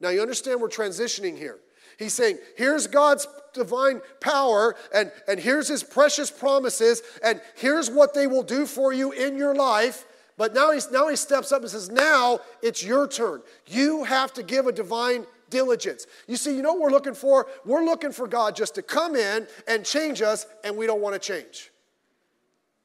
Now 0.00 0.08
you 0.08 0.22
understand 0.22 0.60
we're 0.60 0.68
transitioning 0.68 1.36
here. 1.36 1.58
He's 1.98 2.14
saying, 2.14 2.38
here's 2.56 2.86
God's 2.86 3.28
divine 3.52 4.00
power, 4.20 4.74
and, 4.92 5.12
and 5.28 5.38
here's 5.38 5.68
his 5.68 5.84
precious 5.84 6.30
promises, 6.30 7.02
and 7.22 7.40
here's 7.56 7.88
what 7.88 8.14
they 8.14 8.26
will 8.26 8.42
do 8.42 8.66
for 8.66 8.92
you 8.92 9.12
in 9.12 9.36
your 9.36 9.54
life. 9.54 10.04
But 10.36 10.54
now, 10.54 10.72
he's, 10.72 10.90
now 10.90 11.08
he 11.08 11.14
steps 11.14 11.52
up 11.52 11.62
and 11.62 11.70
says, 11.70 11.90
Now 11.90 12.40
it's 12.62 12.82
your 12.82 13.06
turn. 13.06 13.42
You 13.68 14.02
have 14.04 14.32
to 14.34 14.42
give 14.42 14.66
a 14.66 14.72
divine 14.72 15.26
diligence. 15.50 16.06
You 16.26 16.36
see, 16.36 16.54
you 16.54 16.62
know 16.62 16.72
what 16.72 16.82
we're 16.82 16.90
looking 16.90 17.14
for? 17.14 17.46
We're 17.64 17.84
looking 17.84 18.12
for 18.12 18.26
God 18.26 18.56
just 18.56 18.74
to 18.76 18.82
come 18.82 19.16
in 19.16 19.46
and 19.68 19.84
change 19.84 20.22
us, 20.22 20.46
and 20.62 20.76
we 20.76 20.86
don't 20.86 21.00
want 21.00 21.14
to 21.14 21.18
change. 21.18 21.70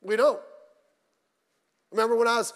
We 0.01 0.15
don't. 0.15 0.39
Remember 1.91 2.15
when 2.15 2.27
I 2.27 2.37
was, 2.37 2.53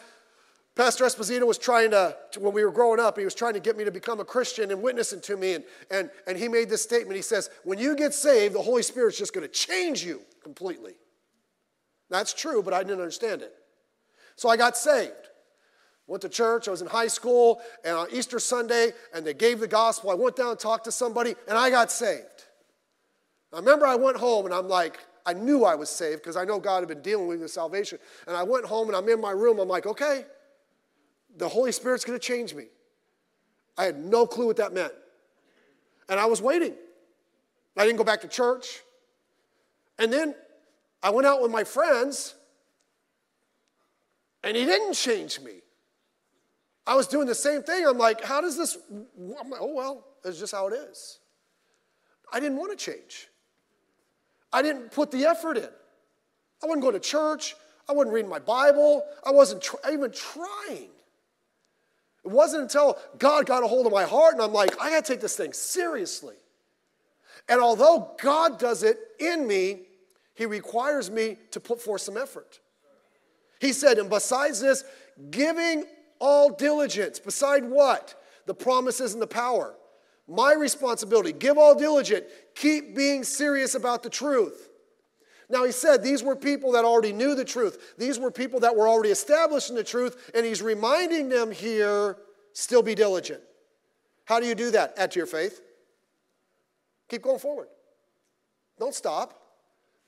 Pastor 0.76 1.06
Esposito 1.06 1.46
was 1.46 1.58
trying 1.58 1.92
to, 1.92 2.16
when 2.40 2.54
we 2.54 2.64
were 2.64 2.72
growing 2.72 3.00
up, 3.00 3.18
he 3.18 3.26
was 3.26 3.36
trying 3.36 3.54
to 3.54 3.60
get 3.60 3.78
me 3.78 3.84
to 3.84 3.92
become 3.92 4.20
a 4.20 4.26
Christian 4.26 4.72
and 4.72 4.82
witnessing 4.82 5.22
to 5.22 5.38
me. 5.38 5.54
And, 5.54 5.64
and, 5.92 6.10
and 6.28 6.38
he 6.38 6.48
made 6.48 6.70
this 6.70 6.82
statement. 6.82 7.16
He 7.16 7.22
says, 7.22 7.50
When 7.64 7.80
you 7.80 7.96
get 7.96 8.14
saved, 8.14 8.56
the 8.56 8.62
Holy 8.62 8.84
Spirit's 8.84 9.18
just 9.18 9.34
going 9.34 9.46
to 9.46 9.54
change 9.54 10.04
you 10.04 10.22
completely. 10.42 10.94
That's 12.10 12.34
true, 12.34 12.62
but 12.62 12.74
I 12.74 12.84
didn't 12.84 13.00
understand 13.00 13.42
it. 13.42 13.54
So 14.36 14.50
I 14.50 14.58
got 14.58 14.78
saved. 14.78 15.23
Went 16.06 16.22
to 16.24 16.30
church, 16.30 16.68
I 16.68 16.72
was 16.72 16.82
in 16.82 16.88
high 16.88 17.08
school, 17.08 17.62
and 17.86 17.96
on 17.96 18.08
Easter 18.12 18.40
Sunday, 18.40 18.92
and 19.14 19.26
they 19.26 19.34
gave 19.34 19.60
the 19.60 19.68
gospel. 19.68 20.10
I 20.10 20.16
went 20.16 20.36
down 20.36 20.52
and 20.52 20.60
talked 20.60 20.86
to 20.86 20.92
somebody, 20.92 21.36
and 21.48 21.58
I 21.58 21.70
got 21.70 21.92
saved. 21.92 22.46
I 23.54 23.58
remember 23.58 23.86
I 23.86 23.96
went 23.96 24.18
home, 24.18 24.46
and 24.46 24.54
I'm 24.54 24.68
like, 24.68 25.00
I 25.26 25.34
knew 25.34 25.64
I 25.64 25.76
was 25.76 25.90
saved 25.90 26.22
because 26.22 26.36
I 26.36 26.44
know 26.44 26.60
God 26.60 26.80
had 26.80 26.90
been 26.90 27.02
dealing 27.02 27.28
with 27.28 27.38
me 27.38 27.44
with 27.44 27.52
salvation. 27.52 28.00
And 28.28 28.36
I 28.36 28.44
went 28.44 28.66
home, 28.66 28.88
and 28.88 28.98
I'm 28.98 29.08
in 29.08 29.22
my 29.22 29.32
room. 29.32 29.60
I'm 29.60 29.70
like, 29.70 29.86
okay, 29.86 30.26
the 31.38 31.48
Holy 31.48 31.72
Spirit's 31.72 32.04
going 32.04 32.20
to 32.20 32.26
change 32.26 32.54
me. 32.54 32.66
I 33.78 33.86
had 33.86 34.04
no 34.04 34.28
clue 34.28 34.48
what 34.48 34.58
that 34.58 34.74
meant. 34.74 34.94
And 36.10 36.20
I 36.20 36.26
was 36.26 36.42
waiting. 36.42 36.74
I 37.78 37.86
didn't 37.86 37.98
go 37.98 38.04
back 38.04 38.22
to 38.22 38.28
church. 38.28 38.82
And 39.98 40.12
then 40.12 40.36
I 41.02 41.12
went 41.12 41.26
out 41.26 41.42
with 41.42 41.52
my 41.52 41.64
friends, 41.64 42.36
and 44.44 44.58
he 44.58 44.66
didn't 44.66 44.94
change 44.94 45.40
me. 45.40 45.62
I 46.86 46.96
was 46.96 47.08
doing 47.08 47.28
the 47.28 47.36
same 47.36 47.64
thing. 47.64 47.86
I'm 47.86 47.98
like, 47.98 48.24
how 48.24 48.42
does 48.42 48.58
this? 48.58 48.78
I'm 48.92 49.50
like, 49.50 49.62
oh, 49.62 49.74
well, 49.74 50.06
it's 50.26 50.40
just 50.40 50.54
how 50.54 50.68
it 50.68 50.74
is. 50.74 51.20
I 52.32 52.40
didn't 52.40 52.58
want 52.58 52.78
to 52.78 52.92
change. 52.92 53.28
I 54.52 54.62
didn't 54.62 54.92
put 54.92 55.12
the 55.12 55.26
effort 55.26 55.58
in. 55.58 55.70
I 56.62 56.66
wouldn't 56.66 56.82
go 56.82 56.92
to 56.92 57.00
church. 57.00 57.56
I 57.90 57.94
wouldn't 57.94 58.14
read 58.14 58.28
my 58.28 58.40
Bible. 58.40 59.04
I 59.26 59.32
wasn't 59.32 59.62
tr- 59.62 59.76
even 59.92 60.12
trying. 60.12 60.90
It 62.26 62.32
wasn't 62.32 62.64
until 62.64 62.98
God 63.18 63.46
got 63.46 63.64
a 63.64 63.68
hold 63.68 63.86
of 63.86 63.92
my 63.92 64.06
heart 64.06 64.34
and 64.34 64.42
I'm 64.42 64.54
like, 64.54 64.80
I 64.82 64.90
got 64.90 65.06
to 65.06 65.12
take 65.12 65.22
this 65.22 65.36
thing 65.36 65.52
seriously. 65.54 66.36
And 67.50 67.60
although 67.60 68.16
God 68.22 68.60
does 68.60 68.84
it 68.84 68.98
in 69.20 69.46
me, 69.46 69.82
He 70.34 70.46
requires 70.46 71.12
me 71.12 71.38
to 71.52 71.60
put 71.60 71.82
forth 71.82 72.02
some 72.02 72.18
effort. 72.18 72.60
He 73.60 73.74
said, 73.74 73.98
and 73.98 74.10
besides 74.10 74.62
this, 74.62 74.86
giving 75.30 75.86
all 76.24 76.50
diligence. 76.50 77.20
Beside 77.20 77.66
what? 77.66 78.16
The 78.46 78.54
promises 78.54 79.12
and 79.12 79.22
the 79.22 79.28
power. 79.28 79.76
My 80.26 80.54
responsibility, 80.54 81.34
give 81.34 81.58
all 81.58 81.76
diligence. 81.76 82.26
Keep 82.56 82.96
being 82.96 83.26
serious 83.26 83.76
about 83.76 84.04
the 84.04 84.10
truth. 84.10 84.70
Now, 85.50 85.66
he 85.66 85.74
said 85.74 86.02
these 86.02 86.24
were 86.24 86.38
people 86.38 86.72
that 86.72 86.86
already 86.86 87.12
knew 87.12 87.36
the 87.36 87.44
truth. 87.44 87.96
These 87.98 88.20
were 88.20 88.32
people 88.32 88.62
that 88.62 88.74
were 88.74 88.88
already 88.88 89.10
established 89.10 89.70
in 89.70 89.76
the 89.76 89.84
truth, 89.84 90.32
and 90.34 90.46
he's 90.46 90.62
reminding 90.62 91.28
them 91.28 91.52
here 91.52 92.18
still 92.54 92.82
be 92.82 92.96
diligent. 92.96 93.42
How 94.24 94.40
do 94.40 94.48
you 94.48 94.56
do 94.56 94.72
that? 94.72 94.94
Add 94.96 95.12
to 95.12 95.20
your 95.20 95.28
faith. 95.28 95.60
Keep 97.10 97.24
going 97.24 97.40
forward. 97.40 97.68
Don't 98.80 98.96
stop. 98.96 99.42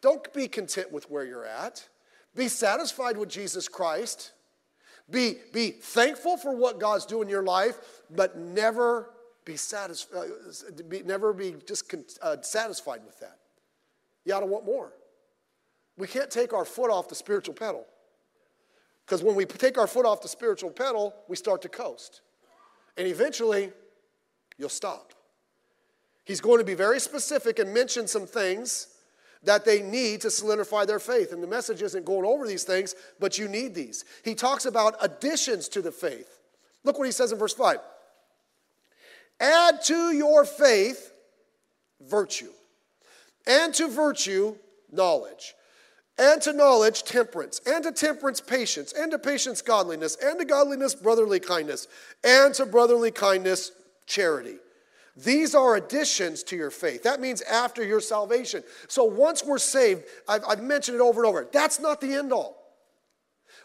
Don't 0.01 0.33
be 0.33 0.47
content 0.47 0.93
with 0.93 1.11
where 1.11 1.25
you're 1.25 1.45
at. 1.45 1.85
Be 2.33 2.47
satisfied 2.47 3.17
with 3.17 3.27
Jesus 3.27 3.67
Christ. 3.67 4.31
Be, 5.09 5.37
be 5.53 5.71
thankful 5.71 6.37
for 6.37 6.55
what 6.55 6.79
God's 6.79 7.05
doing 7.05 7.23
in 7.23 7.29
your 7.29 7.43
life, 7.43 7.77
but 8.09 8.37
never 8.37 9.11
be 9.45 9.55
satisfied, 9.55 10.29
uh, 10.47 10.83
be, 10.89 11.03
never 11.03 11.31
be 11.31 11.55
just 11.67 11.93
uh, 12.21 12.37
satisfied 12.41 13.01
with 13.05 13.19
that. 13.19 13.37
You 14.25 14.33
ought 14.33 14.39
to 14.39 14.47
want 14.47 14.65
more. 14.65 14.93
We 15.97 16.07
can't 16.07 16.31
take 16.31 16.53
our 16.53 16.65
foot 16.65 16.89
off 16.89 17.07
the 17.07 17.15
spiritual 17.15 17.53
pedal. 17.53 17.85
Because 19.05 19.23
when 19.23 19.35
we 19.35 19.45
take 19.45 19.77
our 19.77 19.85
foot 19.85 20.05
off 20.05 20.21
the 20.21 20.27
spiritual 20.27 20.71
pedal, 20.71 21.13
we 21.27 21.35
start 21.35 21.61
to 21.61 21.69
coast. 21.69 22.21
And 22.97 23.07
eventually, 23.07 23.71
you'll 24.57 24.69
stop. 24.69 25.13
He's 26.23 26.41
going 26.41 26.57
to 26.57 26.65
be 26.65 26.73
very 26.73 26.99
specific 26.99 27.59
and 27.59 27.71
mention 27.71 28.07
some 28.07 28.25
things 28.25 28.94
that 29.45 29.65
they 29.65 29.81
need 29.81 30.21
to 30.21 30.31
solidify 30.31 30.85
their 30.85 30.99
faith. 30.99 31.31
And 31.31 31.41
the 31.41 31.47
message 31.47 31.81
isn't 31.81 32.05
going 32.05 32.25
over 32.25 32.47
these 32.47 32.63
things, 32.63 32.95
but 33.19 33.37
you 33.37 33.47
need 33.47 33.73
these. 33.73 34.05
He 34.23 34.35
talks 34.35 34.65
about 34.65 34.95
additions 35.01 35.67
to 35.69 35.81
the 35.81 35.91
faith. 35.91 36.39
Look 36.83 36.97
what 36.97 37.05
he 37.05 37.11
says 37.11 37.31
in 37.31 37.37
verse 37.37 37.53
5 37.53 37.77
Add 39.39 39.81
to 39.83 40.11
your 40.11 40.45
faith 40.45 41.11
virtue, 42.01 42.51
and 43.47 43.73
to 43.73 43.87
virtue, 43.87 44.55
knowledge, 44.91 45.53
and 46.17 46.41
to 46.41 46.53
knowledge, 46.53 47.03
temperance, 47.03 47.59
and 47.65 47.83
to 47.83 47.91
temperance, 47.91 48.39
patience, 48.39 48.93
and 48.93 49.11
to 49.11 49.19
patience, 49.19 49.61
godliness, 49.61 50.17
and 50.23 50.39
to 50.39 50.45
godliness, 50.45 50.95
brotherly 50.95 51.39
kindness, 51.39 51.87
and 52.23 52.53
to 52.53 52.65
brotherly 52.65 53.11
kindness, 53.11 53.71
charity. 54.05 54.57
These 55.15 55.55
are 55.55 55.75
additions 55.75 56.43
to 56.43 56.57
your 56.57 56.71
faith. 56.71 57.03
That 57.03 57.21
means 57.21 57.41
after 57.41 57.83
your 57.83 58.01
salvation. 58.01 58.63
So 58.87 59.05
once 59.05 59.43
we're 59.45 59.59
saved, 59.59 60.03
I've, 60.27 60.43
I've 60.45 60.61
mentioned 60.61 60.95
it 60.95 61.01
over 61.01 61.23
and 61.23 61.29
over, 61.29 61.47
that's 61.51 61.79
not 61.79 62.01
the 62.01 62.13
end 62.13 62.33
all. 62.33 62.61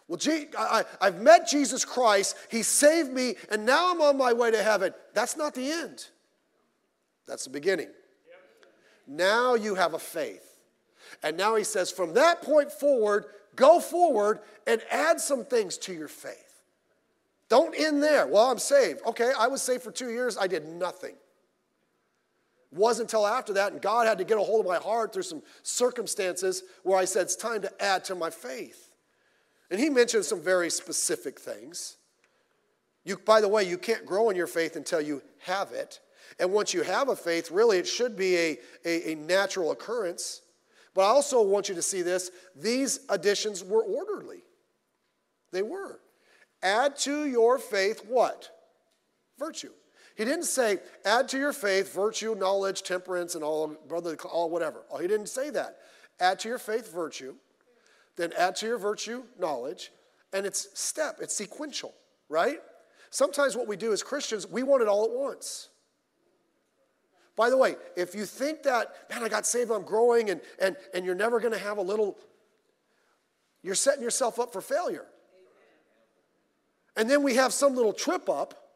Well, 0.07 0.17
gee, 0.17 0.47
I, 0.59 0.85
have 1.01 1.21
met 1.21 1.49
Jesus 1.49 1.85
Christ, 1.85 2.37
He 2.51 2.63
saved 2.63 3.13
me, 3.13 3.37
and 3.51 3.65
now 3.65 3.93
I'm 3.93 4.01
on 4.01 4.17
my 4.17 4.33
way 4.33 4.51
to 4.51 4.63
heaven. 4.63 4.93
That's 5.15 5.37
not 5.37 5.55
the 5.55 5.71
end, 5.71 6.07
that's 7.27 7.45
the 7.45 7.51
beginning. 7.51 7.89
Now 9.07 9.55
you 9.55 9.75
have 9.75 9.95
a 9.95 9.99
faith. 9.99 10.47
And 11.23 11.37
now 11.37 11.57
he 11.57 11.65
says, 11.65 11.91
from 11.91 12.15
that 12.15 12.43
point 12.43 12.71
forward, 12.71 13.27
go 13.57 13.81
forward 13.81 14.41
and 14.67 14.81
add 14.91 15.21
some 15.21 15.45
things 15.45 15.77
to 15.79 15.93
your 15.93 16.07
faith. 16.07 16.63
Don't 17.49 17.75
end 17.77 18.01
there. 18.01 18.29
Well, 18.29 18.47
I'm 18.47 18.59
saved. 18.59 19.01
Okay, 19.05 19.33
I 19.37 19.49
was 19.49 19.61
saved 19.61 19.83
for 19.83 19.91
two 19.91 20.11
years, 20.11 20.39
I 20.39 20.47
did 20.47 20.65
nothing. 20.65 21.17
Wasn't 22.73 23.09
until 23.09 23.27
after 23.27 23.53
that, 23.55 23.73
and 23.73 23.83
God 23.83 24.07
had 24.07 24.19
to 24.19 24.25
get 24.25 24.39
a 24.39 24.43
hold 24.43 24.65
of 24.65 24.71
my 24.71 24.79
heart 24.79 25.13
through 25.13 25.25
some 25.25 25.43
circumstances 25.63 26.63
where 26.85 26.97
I 26.97 27.05
said, 27.05 27.23
it's 27.23 27.35
time 27.37 27.63
to 27.63 27.83
add 27.83 28.05
to 28.05 28.15
my 28.15 28.31
faith. 28.31 28.91
And 29.71 29.81
he 29.81 29.91
mentioned 29.91 30.25
some 30.25 30.41
very 30.41 30.71
specific 30.71 31.41
things. 31.41 31.97
You, 33.05 33.17
by 33.17 33.41
the 33.41 33.49
way, 33.49 33.65
you 33.65 33.79
can't 33.79 34.07
grow 34.07 34.31
in 34.31 34.37
your 34.37 34.47
faith 34.47 34.77
until 34.77 35.01
you 35.01 35.23
have 35.41 35.73
it. 35.73 36.01
And 36.39 36.53
once 36.53 36.73
you 36.73 36.83
have 36.83 37.09
a 37.09 37.17
faith, 37.17 37.51
really, 37.51 37.79
it 37.79 37.89
should 37.89 38.17
be 38.17 38.37
a, 38.37 38.59
a, 38.85 39.13
a 39.13 39.15
natural 39.17 39.73
occurrence. 39.73 40.43
But 40.95 41.03
I 41.03 41.09
also 41.09 41.43
want 41.43 41.69
you 41.69 41.75
to 41.75 41.83
see 41.83 42.03
this 42.03 42.31
these 42.55 43.01
additions 43.09 43.65
were 43.65 43.83
orderly. 43.83 44.43
They 45.53 45.63
were. 45.63 46.01
Add 46.63 46.97
to 46.99 47.27
your 47.27 47.59
faith 47.59 48.05
what? 48.07 48.51
Virtue. 49.39 49.71
He 50.17 50.25
didn't 50.25 50.45
say, 50.45 50.79
add 51.05 51.29
to 51.31 51.39
your 51.39 51.53
faith 51.53 51.95
virtue, 51.95 52.35
knowledge, 52.35 52.83
temperance, 52.83 53.35
and 53.35 53.45
all, 53.45 53.69
brother, 53.89 54.17
all 54.31 54.51
whatever. 54.51 54.83
Oh, 54.91 54.99
he 54.99 55.09
didn't 55.09 55.29
say 55.29 55.51
that. 55.51 55.79
Add 56.19 56.41
to 56.41 56.49
your 56.49 56.59
faith 56.59 56.93
virtue, 56.93 57.35
then 58.17 58.33
add 58.37 58.57
to 58.57 58.67
your 58.67 58.79
virtue 58.79 59.23
knowledge, 59.39 59.93
and 60.33 60.45
it's 60.45 60.69
step, 60.79 61.19
it's 61.21 61.35
sequential, 61.35 61.95
right? 62.29 62.59
Sometimes 63.11 63.57
what 63.57 63.67
we 63.67 63.77
do 63.77 63.93
as 63.93 64.03
Christians, 64.03 64.47
we 64.47 64.63
want 64.63 64.83
it 64.83 64.89
all 64.89 65.05
at 65.05 65.11
once. 65.11 65.69
By 67.37 67.49
the 67.49 67.57
way, 67.57 67.77
if 67.97 68.15
you 68.15 68.27
think 68.27 68.65
that, 68.65 68.95
man, 69.09 69.23
I 69.23 69.29
got 69.29 69.47
saved, 69.47 69.71
I'm 69.71 69.83
growing, 69.83 70.29
and, 70.29 70.41
and, 70.61 70.77
and 70.93 71.07
you're 71.07 71.15
never 71.15 71.41
going 71.41 71.55
to 71.55 71.59
have 71.59 71.79
a 71.79 71.83
little, 71.83 72.19
you're 73.63 73.75
setting 73.75 74.03
yourself 74.03 74.39
up 74.39 74.53
for 74.53 74.61
failure. 74.61 75.07
And 76.97 77.09
then 77.09 77.23
we 77.23 77.37
have 77.37 77.55
some 77.55 77.75
little 77.75 77.95
trip 77.95 78.29
up, 78.29 78.70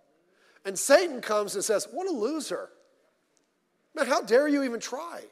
and 0.65 0.79
Satan 0.79 1.21
comes 1.21 1.55
and 1.55 1.65
says, 1.65 1.89
What 1.91 2.07
a 2.07 2.13
loser. 2.13 2.71
Man, 3.95 4.07
how 4.07 4.23
dare 4.23 4.49
you 4.49 4.65
even 4.65 4.81
try? 4.81 5.23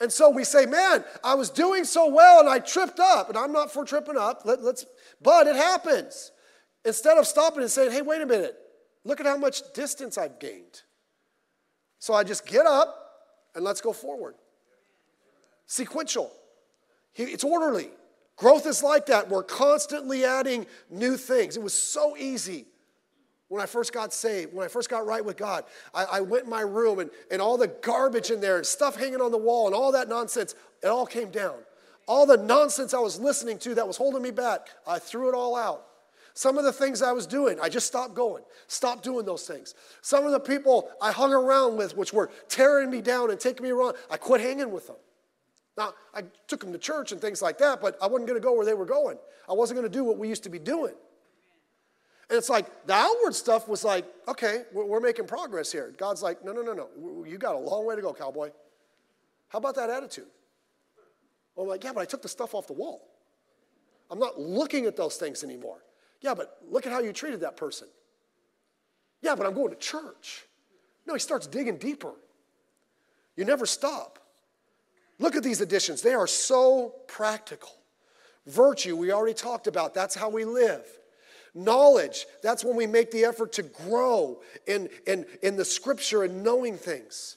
And 0.00 0.12
so 0.12 0.30
we 0.30 0.44
say, 0.44 0.66
Man, 0.66 1.04
I 1.24 1.34
was 1.34 1.50
doing 1.50 1.84
so 1.84 2.08
well 2.08 2.40
and 2.40 2.48
I 2.48 2.58
tripped 2.58 3.00
up, 3.00 3.28
and 3.28 3.38
I'm 3.38 3.52
not 3.52 3.72
for 3.72 3.84
tripping 3.84 4.18
up, 4.18 4.42
Let, 4.44 4.60
us 4.60 4.84
but 5.22 5.46
it 5.46 5.56
happens. 5.56 6.32
Instead 6.84 7.18
of 7.18 7.26
stopping 7.26 7.62
and 7.62 7.70
saying, 7.70 7.92
Hey, 7.92 8.02
wait 8.02 8.20
a 8.20 8.26
minute, 8.26 8.56
look 9.04 9.20
at 9.20 9.26
how 9.26 9.36
much 9.36 9.62
distance 9.74 10.18
I've 10.18 10.38
gained. 10.38 10.82
So 11.98 12.14
I 12.14 12.22
just 12.22 12.46
get 12.46 12.66
up 12.66 12.94
and 13.54 13.64
let's 13.64 13.80
go 13.80 13.92
forward. 13.92 14.34
Sequential. 15.66 16.30
It's 17.14 17.42
orderly. 17.42 17.88
Growth 18.36 18.66
is 18.66 18.84
like 18.84 19.06
that. 19.06 19.28
We're 19.28 19.42
constantly 19.42 20.24
adding 20.24 20.66
new 20.88 21.16
things. 21.16 21.56
It 21.56 21.62
was 21.62 21.74
so 21.74 22.16
easy 22.16 22.66
when 23.48 23.62
I 23.62 23.66
first 23.66 23.92
got 23.92 24.12
saved, 24.12 24.52
when 24.52 24.64
I 24.64 24.68
first 24.68 24.90
got 24.90 25.06
right 25.06 25.24
with 25.24 25.36
God. 25.36 25.64
I, 25.94 26.04
I, 26.04 26.20
went 26.20 26.44
in 26.44 26.50
my 26.50 26.60
room 26.60 26.98
and, 26.98 27.10
and 27.30 27.40
all 27.40 27.56
the 27.56 27.68
garbage 27.68 28.30
in 28.30 28.40
there 28.40 28.58
and 28.58 28.66
stuff 28.66 28.96
hanging 28.96 29.20
on 29.20 29.32
the 29.32 29.38
wall 29.38 29.66
and 29.66 29.74
all 29.74 29.92
that 29.92 30.08
nonsense, 30.08 30.54
it 30.82 30.86
all 30.88 31.06
came 31.06 31.30
down. 31.30 31.54
All 32.06 32.26
the 32.26 32.36
nonsense 32.36 32.94
I 32.94 32.98
was 32.98 33.18
listening 33.18 33.58
to 33.60 33.74
that 33.76 33.86
was 33.86 33.96
holding 33.96 34.22
me 34.22 34.30
back, 34.30 34.68
I 34.86 34.98
threw 34.98 35.28
it 35.28 35.34
all 35.34 35.56
out. 35.56 35.84
Some 36.34 36.56
of 36.56 36.64
the 36.64 36.72
things 36.72 37.02
I 37.02 37.12
was 37.12 37.26
doing, 37.26 37.58
I 37.60 37.68
just 37.68 37.86
stopped 37.86 38.14
going, 38.14 38.44
stopped 38.68 39.02
doing 39.02 39.26
those 39.26 39.46
things. 39.46 39.74
Some 40.02 40.24
of 40.24 40.30
the 40.30 40.38
people 40.38 40.88
I 41.02 41.10
hung 41.10 41.32
around 41.32 41.76
with, 41.76 41.96
which 41.96 42.12
were 42.12 42.30
tearing 42.48 42.90
me 42.90 43.00
down 43.00 43.30
and 43.30 43.40
taking 43.40 43.64
me 43.64 43.70
around, 43.70 43.96
I 44.10 44.18
quit 44.18 44.40
hanging 44.40 44.70
with 44.70 44.86
them. 44.86 44.96
Now, 45.76 45.94
I 46.14 46.22
took 46.46 46.60
them 46.60 46.72
to 46.72 46.78
church 46.78 47.12
and 47.12 47.20
things 47.20 47.42
like 47.42 47.58
that, 47.58 47.80
but 47.80 47.96
I 48.02 48.06
wasn't 48.06 48.28
going 48.28 48.40
to 48.40 48.44
go 48.44 48.52
where 48.52 48.66
they 48.66 48.74
were 48.74 48.86
going. 48.86 49.18
I 49.48 49.52
wasn't 49.52 49.78
going 49.80 49.90
to 49.90 49.96
do 49.96 50.04
what 50.04 50.18
we 50.18 50.28
used 50.28 50.44
to 50.44 50.50
be 50.50 50.58
doing. 50.58 50.94
And 52.30 52.36
it's 52.36 52.50
like 52.50 52.86
the 52.86 52.92
outward 52.92 53.34
stuff 53.34 53.68
was 53.68 53.84
like, 53.84 54.04
okay, 54.26 54.64
we're, 54.72 54.84
we're 54.84 55.00
making 55.00 55.26
progress 55.26 55.72
here. 55.72 55.94
God's 55.96 56.22
like, 56.22 56.44
no, 56.44 56.52
no, 56.52 56.62
no, 56.62 56.74
no. 56.74 57.24
You 57.24 57.38
got 57.38 57.54
a 57.54 57.58
long 57.58 57.86
way 57.86 57.96
to 57.96 58.02
go, 58.02 58.12
cowboy. 58.12 58.50
How 59.48 59.58
about 59.58 59.76
that 59.76 59.88
attitude? 59.88 60.26
Well, 61.54 61.64
I'm 61.64 61.70
like, 61.70 61.84
yeah, 61.84 61.92
but 61.92 62.00
I 62.00 62.04
took 62.04 62.20
the 62.22 62.28
stuff 62.28 62.54
off 62.54 62.66
the 62.66 62.74
wall. 62.74 63.08
I'm 64.10 64.18
not 64.18 64.38
looking 64.38 64.86
at 64.86 64.96
those 64.96 65.16
things 65.16 65.42
anymore. 65.42 65.84
Yeah, 66.20 66.34
but 66.34 66.58
look 66.70 66.86
at 66.86 66.92
how 66.92 67.00
you 67.00 67.12
treated 67.12 67.40
that 67.40 67.56
person. 67.56 67.88
Yeah, 69.22 69.34
but 69.34 69.46
I'm 69.46 69.54
going 69.54 69.70
to 69.70 69.76
church. 69.76 70.44
No, 71.06 71.14
he 71.14 71.20
starts 71.20 71.46
digging 71.46 71.78
deeper. 71.78 72.12
You 73.36 73.44
never 73.44 73.66
stop. 73.66 74.18
Look 75.18 75.34
at 75.34 75.42
these 75.42 75.60
additions, 75.60 76.02
they 76.02 76.14
are 76.14 76.26
so 76.26 76.94
practical. 77.08 77.72
Virtue, 78.46 78.96
we 78.96 79.12
already 79.12 79.34
talked 79.34 79.66
about, 79.66 79.94
that's 79.94 80.14
how 80.14 80.28
we 80.28 80.44
live. 80.44 80.86
Knowledge, 81.54 82.26
that's 82.42 82.64
when 82.64 82.76
we 82.76 82.86
make 82.86 83.10
the 83.10 83.24
effort 83.24 83.52
to 83.54 83.62
grow 83.62 84.40
in, 84.66 84.88
in, 85.06 85.24
in 85.42 85.56
the 85.56 85.64
scripture 85.64 86.22
and 86.22 86.42
knowing 86.42 86.76
things. 86.76 87.36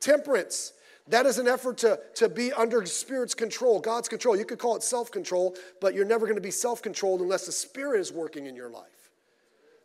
Temperance, 0.00 0.72
that 1.08 1.26
is 1.26 1.38
an 1.38 1.48
effort 1.48 1.78
to, 1.78 2.00
to 2.16 2.28
be 2.28 2.52
under 2.52 2.84
Spirit's 2.86 3.34
control, 3.34 3.80
God's 3.80 4.08
control. 4.08 4.36
You 4.36 4.44
could 4.44 4.58
call 4.58 4.76
it 4.76 4.82
self 4.82 5.10
control, 5.10 5.56
but 5.80 5.94
you're 5.94 6.04
never 6.04 6.26
going 6.26 6.36
to 6.36 6.42
be 6.42 6.50
self 6.50 6.82
controlled 6.82 7.20
unless 7.20 7.46
the 7.46 7.52
Spirit 7.52 8.00
is 8.00 8.12
working 8.12 8.46
in 8.46 8.56
your 8.56 8.70
life. 8.70 9.10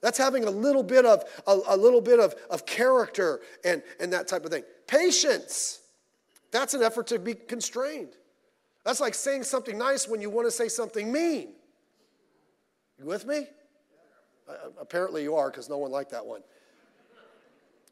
That's 0.02 0.18
having 0.18 0.46
a 0.46 0.52
little 0.52 0.84
bit 0.84 1.06
of 1.06 1.24
a, 1.48 1.60
a 1.70 1.78
little 1.78 2.02
bit 2.02 2.20
of, 2.20 2.36
of 2.50 2.66
character 2.66 3.40
and, 3.66 3.82
and 4.00 4.14
that 4.14 4.28
type 4.28 4.46
of 4.46 4.52
thing. 4.52 4.64
Patience. 4.88 5.80
That's 6.52 6.74
an 6.74 6.82
effort 6.82 7.08
to 7.08 7.20
be 7.20 7.34
constrained. 7.34 8.14
That's 8.86 9.02
like 9.02 9.16
saying 9.16 9.44
something 9.44 9.78
nice 9.78 10.08
when 10.08 10.22
you 10.22 10.30
want 10.30 10.48
to 10.48 10.52
say 10.52 10.70
something 10.70 11.12
mean. 11.12 11.50
You 12.98 13.06
with 13.06 13.26
me? 13.26 13.48
Uh, 14.48 14.54
apparently 14.80 15.24
you 15.24 15.36
are, 15.36 15.50
because 15.50 15.70
no 15.70 15.78
one 15.78 15.92
liked 15.92 16.12
that 16.12 16.26
one. 16.26 16.42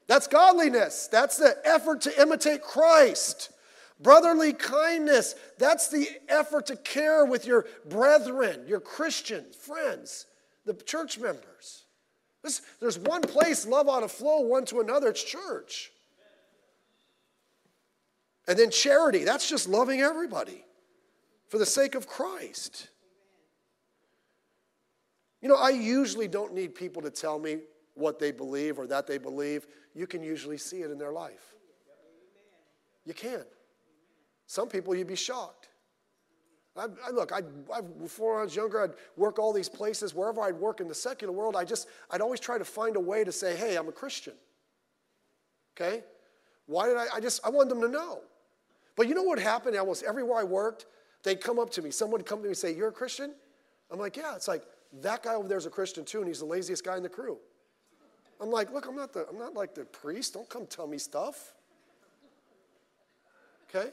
That's 0.07 0.27
godliness. 0.27 1.07
That's 1.11 1.37
the 1.37 1.55
effort 1.65 2.01
to 2.01 2.21
imitate 2.21 2.61
Christ. 2.61 3.51
Brotherly 3.99 4.53
kindness, 4.53 5.35
that's 5.57 5.87
the 5.87 6.07
effort 6.27 6.65
to 6.67 6.75
care 6.75 7.25
with 7.25 7.45
your 7.45 7.65
brethren, 7.87 8.65
your 8.67 8.81
Christian 8.81 9.45
friends, 9.53 10.25
the 10.65 10.73
church 10.73 11.17
members. 11.17 11.83
This, 12.43 12.61
there's 12.81 12.99
one 12.99 13.21
place 13.21 13.65
love 13.65 13.87
ought 13.87 14.01
to 14.01 14.09
flow 14.09 14.41
one 14.41 14.65
to 14.65 14.81
another, 14.81 15.09
it's 15.09 15.23
church. 15.23 15.91
And 18.47 18.59
then 18.59 18.69
charity, 18.69 19.23
that's 19.23 19.49
just 19.49 19.67
loving 19.67 20.01
everybody 20.01 20.63
for 21.47 21.57
the 21.57 21.65
sake 21.65 21.95
of 21.95 22.05
Christ. 22.05 22.89
You 25.45 25.49
know, 25.49 25.57
I 25.57 25.69
usually 25.69 26.27
don't 26.27 26.55
need 26.55 26.73
people 26.73 27.03
to 27.03 27.11
tell 27.11 27.37
me 27.37 27.59
what 27.93 28.17
they 28.17 28.31
believe 28.31 28.79
or 28.79 28.87
that 28.87 29.05
they 29.05 29.19
believe 29.19 29.67
you 29.93 30.07
can 30.07 30.23
usually 30.23 30.57
see 30.57 30.77
it 30.81 30.89
in 30.89 30.97
their 30.97 31.11
life. 31.11 31.53
You 33.05 33.13
can. 33.13 33.43
Some 34.47 34.69
people, 34.69 34.95
you'd 34.95 35.05
be 35.05 35.15
shocked. 35.15 35.69
I, 36.75 36.85
I 37.05 37.11
look, 37.11 37.31
I, 37.31 37.41
I, 37.71 37.81
before 37.81 38.39
I 38.39 38.45
was 38.45 38.55
younger, 38.55 38.85
I'd 38.85 38.93
work 39.17 39.37
all 39.37 39.53
these 39.53 39.69
places. 39.69 40.15
Wherever 40.15 40.41
I'd 40.41 40.55
work 40.55 40.79
in 40.79 40.87
the 40.87 40.95
secular 40.95 41.31
world, 41.31 41.55
I 41.55 41.63
just, 41.63 41.89
I'd 42.09 42.21
always 42.21 42.39
try 42.39 42.57
to 42.57 42.65
find 42.65 42.95
a 42.95 42.99
way 42.99 43.23
to 43.23 43.31
say, 43.31 43.55
hey, 43.55 43.75
I'm 43.75 43.87
a 43.87 43.91
Christian. 43.91 44.33
Okay? 45.77 46.03
Why 46.65 46.87
did 46.87 46.97
I, 46.97 47.05
I 47.17 47.19
just, 47.19 47.45
I 47.45 47.51
wanted 47.51 47.69
them 47.69 47.81
to 47.81 47.87
know. 47.87 48.21
But 48.95 49.07
you 49.07 49.13
know 49.13 49.21
what 49.21 49.37
happened 49.37 49.77
almost 49.77 50.01
everywhere 50.05 50.39
I 50.39 50.43
worked? 50.43 50.87
They'd 51.21 51.39
come 51.39 51.59
up 51.59 51.69
to 51.73 51.83
me. 51.83 51.91
Someone 51.91 52.21
would 52.21 52.25
come 52.25 52.39
to 52.39 52.45
me 52.45 52.49
and 52.49 52.57
say, 52.57 52.73
you're 52.73 52.87
a 52.87 52.91
Christian? 52.91 53.35
I'm 53.91 53.99
like, 53.99 54.17
yeah. 54.17 54.35
It's 54.35 54.47
like, 54.47 54.63
that 55.01 55.23
guy 55.23 55.35
over 55.35 55.47
there 55.47 55.57
is 55.57 55.65
a 55.65 55.69
Christian 55.69 56.05
too, 56.05 56.19
and 56.19 56.27
he's 56.27 56.39
the 56.39 56.45
laziest 56.45 56.83
guy 56.83 56.97
in 56.97 57.03
the 57.03 57.09
crew. 57.09 57.37
I'm 58.41 58.51
like, 58.51 58.71
look, 58.73 58.87
I'm 58.87 58.95
not, 58.95 59.13
the, 59.13 59.27
I'm 59.29 59.37
not 59.37 59.53
like 59.53 59.75
the 59.75 59.85
priest. 59.85 60.33
Don't 60.33 60.49
come 60.49 60.65
tell 60.65 60.87
me 60.87 60.97
stuff. 60.97 61.53
Okay? 63.69 63.89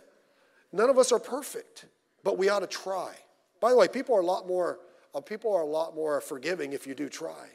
None 0.73 0.91
of 0.91 0.99
us 0.99 1.12
are 1.12 1.19
perfect, 1.19 1.87
but 2.25 2.38
we 2.38 2.49
ought 2.49 2.61
to 2.61 2.67
try. 2.67 3.12
By 3.61 3.71
the 3.71 3.77
way, 3.77 3.88
people 3.88 4.17
are 4.17 4.21
a 4.21 4.27
lot 4.27 4.49
more, 4.49 4.81
uh, 5.15 5.21
people 5.21 5.55
are 5.55 5.62
a 5.62 5.67
lot 5.67 5.95
more 5.95 6.21
forgiving 6.21 6.73
if 6.73 6.87
you 6.87 6.95
do 6.95 7.09
try. 7.09 7.49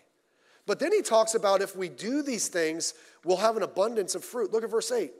But 0.65 0.79
then 0.79 0.91
he 0.91 1.01
talks 1.01 1.33
about 1.33 1.61
if 1.61 1.75
we 1.75 1.89
do 1.89 2.21
these 2.21 2.47
things, 2.47 2.93
we'll 3.23 3.37
have 3.37 3.57
an 3.57 3.63
abundance 3.63 4.15
of 4.15 4.23
fruit. 4.23 4.51
Look 4.51 4.63
at 4.63 4.69
verse 4.69 4.91
8. 4.91 5.11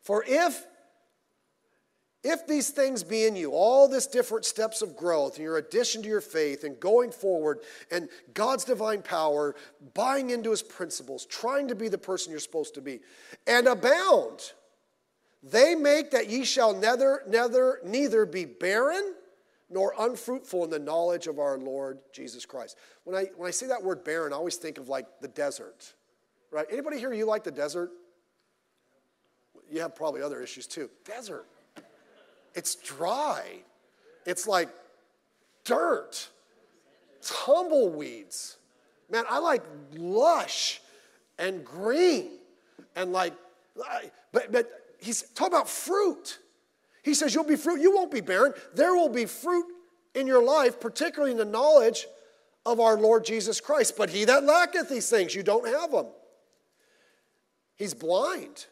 For 0.00 0.24
if 0.26 0.64
If 2.22 2.46
these 2.46 2.68
things 2.68 3.02
be 3.02 3.24
in 3.24 3.34
you, 3.34 3.52
all 3.52 3.88
this 3.88 4.06
different 4.06 4.44
steps 4.44 4.82
of 4.82 4.94
growth, 4.94 5.36
and 5.36 5.44
your 5.44 5.56
addition 5.56 6.02
to 6.02 6.08
your 6.08 6.20
faith, 6.20 6.64
and 6.64 6.78
going 6.78 7.12
forward, 7.12 7.60
and 7.90 8.10
God's 8.34 8.64
divine 8.64 9.00
power, 9.00 9.56
buying 9.94 10.28
into 10.28 10.50
his 10.50 10.62
principles, 10.62 11.24
trying 11.24 11.68
to 11.68 11.74
be 11.74 11.88
the 11.88 11.96
person 11.96 12.30
you're 12.30 12.40
supposed 12.40 12.74
to 12.74 12.82
be, 12.82 13.00
and 13.46 13.66
abound, 13.66 14.52
they 15.42 15.74
make 15.74 16.10
that 16.10 16.28
ye 16.28 16.44
shall 16.44 16.74
neither, 16.74 17.22
neither, 17.26 17.80
neither 17.84 18.26
be 18.26 18.44
barren 18.44 19.14
nor 19.70 19.94
unfruitful 19.98 20.64
in 20.64 20.68
the 20.70 20.78
knowledge 20.78 21.26
of 21.26 21.38
our 21.38 21.56
Lord 21.56 22.00
Jesus 22.12 22.44
Christ. 22.44 22.76
When 23.04 23.16
I, 23.16 23.30
when 23.36 23.48
I 23.48 23.50
say 23.50 23.66
that 23.68 23.82
word 23.82 24.04
barren, 24.04 24.34
I 24.34 24.36
always 24.36 24.56
think 24.56 24.76
of 24.76 24.90
like 24.90 25.06
the 25.22 25.28
desert, 25.28 25.94
right? 26.50 26.66
Anybody 26.70 26.98
here, 26.98 27.14
you 27.14 27.24
like 27.24 27.44
the 27.44 27.50
desert? 27.50 27.90
You 29.70 29.80
have 29.80 29.94
probably 29.94 30.20
other 30.20 30.42
issues 30.42 30.66
too. 30.66 30.90
Desert. 31.06 31.46
It's 32.54 32.74
dry. 32.74 33.44
It's 34.26 34.46
like 34.46 34.68
dirt. 35.64 36.28
Tumbleweeds. 37.22 38.56
Man, 39.10 39.24
I 39.28 39.38
like 39.38 39.62
lush 39.96 40.80
and 41.38 41.64
green 41.64 42.30
and 42.96 43.12
like, 43.12 43.34
but, 44.32 44.52
but 44.52 44.70
he's 44.98 45.22
talking 45.34 45.54
about 45.54 45.68
fruit. 45.68 46.38
He 47.02 47.14
says, 47.14 47.34
You'll 47.34 47.44
be 47.44 47.56
fruit. 47.56 47.80
You 47.80 47.94
won't 47.94 48.10
be 48.10 48.20
barren. 48.20 48.52
There 48.74 48.94
will 48.94 49.08
be 49.08 49.26
fruit 49.26 49.66
in 50.14 50.26
your 50.26 50.42
life, 50.42 50.80
particularly 50.80 51.32
in 51.32 51.38
the 51.38 51.44
knowledge 51.44 52.06
of 52.66 52.80
our 52.80 52.96
Lord 52.96 53.24
Jesus 53.24 53.60
Christ. 53.60 53.94
But 53.96 54.10
he 54.10 54.24
that 54.24 54.44
lacketh 54.44 54.88
these 54.88 55.08
things, 55.08 55.34
you 55.34 55.42
don't 55.42 55.66
have 55.66 55.92
them. 55.92 56.06
He's 57.76 57.94
blind 57.94 58.66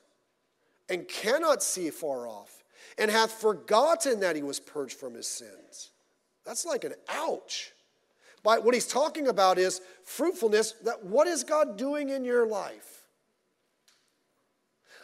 and 0.88 1.08
cannot 1.08 1.62
see 1.62 1.90
far 1.90 2.26
off, 2.28 2.57
and 2.98 3.10
hath 3.10 3.32
forgotten 3.32 4.20
that 4.20 4.36
he 4.36 4.42
was 4.42 4.58
purged 4.58 4.98
from 4.98 5.14
his 5.14 5.26
sins. 5.26 5.90
That's 6.44 6.66
like 6.66 6.84
an 6.84 6.94
ouch. 7.08 7.72
But 8.42 8.64
what 8.64 8.74
he's 8.74 8.86
talking 8.86 9.28
about 9.28 9.58
is 9.58 9.80
fruitfulness. 10.04 10.72
That 10.84 11.04
what 11.04 11.26
is 11.26 11.44
God 11.44 11.76
doing 11.76 12.10
in 12.10 12.24
your 12.24 12.46
life? 12.46 13.04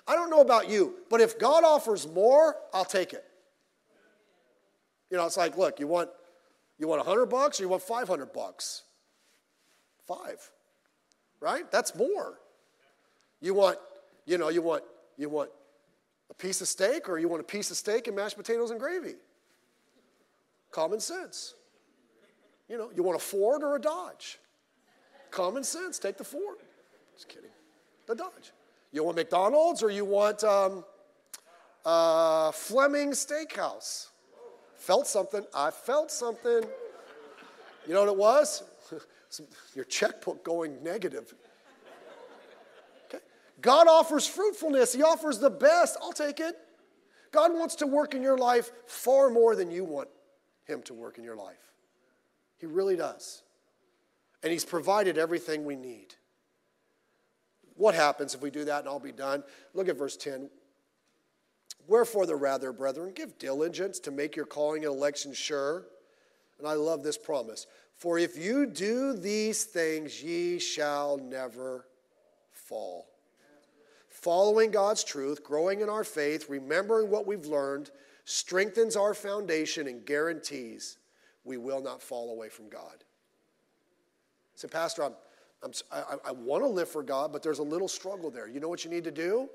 I 0.06 0.14
don't 0.14 0.30
know 0.30 0.40
about 0.40 0.68
you, 0.68 0.96
but 1.08 1.20
if 1.20 1.38
God 1.38 1.64
offers 1.64 2.06
more, 2.06 2.56
I'll 2.72 2.84
take 2.84 3.12
it. 3.12 3.24
You 5.10 5.16
know, 5.16 5.26
it's 5.26 5.36
like, 5.36 5.56
look, 5.56 5.80
you 5.80 5.86
want 5.86 6.10
you 6.78 6.88
want 6.88 7.06
100 7.06 7.26
bucks 7.26 7.60
or 7.60 7.62
you 7.62 7.68
want 7.68 7.82
500 7.82 8.32
bucks? 8.32 8.82
5. 10.06 10.50
Right? 11.40 11.70
That's 11.70 11.94
more. 11.94 12.38
You 13.40 13.54
want, 13.54 13.78
you 14.26 14.38
know, 14.38 14.48
you 14.48 14.62
want 14.62 14.82
you 15.16 15.28
want 15.28 15.50
a 16.30 16.34
piece 16.34 16.60
of 16.60 16.68
steak 16.68 17.08
or 17.08 17.18
you 17.18 17.28
want 17.28 17.40
a 17.40 17.44
piece 17.44 17.70
of 17.70 17.76
steak 17.76 18.06
and 18.06 18.16
mashed 18.16 18.36
potatoes 18.36 18.70
and 18.70 18.80
gravy? 18.80 19.14
Common 20.70 21.00
sense. 21.00 21.54
You 22.68 22.78
know, 22.78 22.90
you 22.94 23.02
want 23.02 23.16
a 23.16 23.20
Ford 23.20 23.62
or 23.62 23.76
a 23.76 23.80
Dodge? 23.80 24.38
Common 25.30 25.64
sense. 25.64 25.98
Take 25.98 26.16
the 26.16 26.24
Ford. 26.24 26.58
Just 27.14 27.28
kidding. 27.28 27.50
The 28.06 28.14
Dodge. 28.14 28.52
You 28.92 29.04
want 29.04 29.16
McDonald's 29.16 29.82
or 29.82 29.90
you 29.90 30.04
want 30.04 30.42
um, 30.44 30.84
uh, 31.84 32.52
Fleming 32.52 33.10
Steakhouse? 33.10 34.08
Felt 34.76 35.06
something. 35.06 35.44
I 35.54 35.70
felt 35.70 36.10
something. 36.10 36.62
You 37.86 37.94
know 37.94 38.00
what 38.00 38.08
it 38.08 38.16
was? 38.16 38.62
Your 39.74 39.84
checkbook 39.84 40.44
going 40.44 40.82
negative. 40.82 41.34
God 43.60 43.88
offers 43.88 44.26
fruitfulness. 44.26 44.92
He 44.92 45.02
offers 45.02 45.38
the 45.38 45.50
best. 45.50 45.96
I'll 46.02 46.12
take 46.12 46.40
it. 46.40 46.56
God 47.32 47.52
wants 47.52 47.76
to 47.76 47.86
work 47.86 48.14
in 48.14 48.22
your 48.22 48.38
life 48.38 48.70
far 48.86 49.30
more 49.30 49.56
than 49.56 49.70
you 49.70 49.84
want 49.84 50.08
Him 50.66 50.82
to 50.82 50.94
work 50.94 51.18
in 51.18 51.24
your 51.24 51.36
life. 51.36 51.72
He 52.58 52.66
really 52.66 52.96
does. 52.96 53.42
And 54.42 54.52
He's 54.52 54.64
provided 54.64 55.18
everything 55.18 55.64
we 55.64 55.76
need. 55.76 56.14
What 57.76 57.94
happens 57.94 58.34
if 58.34 58.40
we 58.40 58.50
do 58.50 58.64
that 58.66 58.80
and 58.80 58.88
I'll 58.88 59.00
be 59.00 59.12
done? 59.12 59.42
Look 59.72 59.88
at 59.88 59.98
verse 59.98 60.16
10. 60.16 60.48
Wherefore, 61.86 62.24
the 62.24 62.36
rather, 62.36 62.72
brethren, 62.72 63.12
give 63.14 63.38
diligence 63.38 63.98
to 64.00 64.10
make 64.10 64.36
your 64.36 64.46
calling 64.46 64.84
and 64.84 64.94
election 64.94 65.34
sure. 65.34 65.86
And 66.58 66.68
I 66.68 66.74
love 66.74 67.02
this 67.02 67.18
promise. 67.18 67.66
For 67.96 68.18
if 68.18 68.38
you 68.38 68.66
do 68.66 69.12
these 69.14 69.64
things, 69.64 70.22
ye 70.22 70.58
shall 70.58 71.18
never 71.18 71.86
fall. 72.52 73.06
Following 74.24 74.70
God's 74.70 75.04
truth, 75.04 75.44
growing 75.44 75.82
in 75.82 75.90
our 75.90 76.02
faith, 76.02 76.48
remembering 76.48 77.10
what 77.10 77.26
we've 77.26 77.44
learned, 77.44 77.90
strengthens 78.24 78.96
our 78.96 79.12
foundation 79.12 79.86
and 79.86 80.06
guarantees 80.06 80.96
we 81.44 81.58
will 81.58 81.82
not 81.82 82.00
fall 82.00 82.30
away 82.30 82.48
from 82.48 82.70
God. 82.70 83.04
Say, 84.54 84.68
Pastor, 84.68 85.02
I'm, 85.02 85.12
I, 85.92 86.16
I 86.28 86.32
want 86.32 86.64
to 86.64 86.68
live 86.68 86.88
for 86.88 87.02
God, 87.02 87.34
but 87.34 87.42
there's 87.42 87.58
a 87.58 87.62
little 87.62 87.86
struggle 87.86 88.30
there. 88.30 88.48
You 88.48 88.60
know 88.60 88.68
what 88.70 88.82
you 88.82 88.90
need 88.90 89.04
to 89.04 89.10
do? 89.10 89.50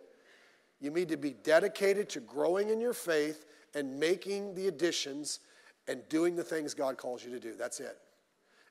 You 0.80 0.92
need 0.92 1.10
to 1.10 1.18
be 1.18 1.32
dedicated 1.32 2.08
to 2.10 2.20
growing 2.20 2.70
in 2.70 2.80
your 2.80 2.94
faith 2.94 3.48
and 3.74 4.00
making 4.00 4.54
the 4.54 4.68
additions 4.68 5.40
and 5.88 6.08
doing 6.10 6.36
the 6.36 6.44
things 6.44 6.76
God 6.76 6.96
calls 6.96 7.26
you 7.26 7.32
to 7.32 7.40
do. 7.40 7.56
That's 7.56 7.80
it. 7.80 7.98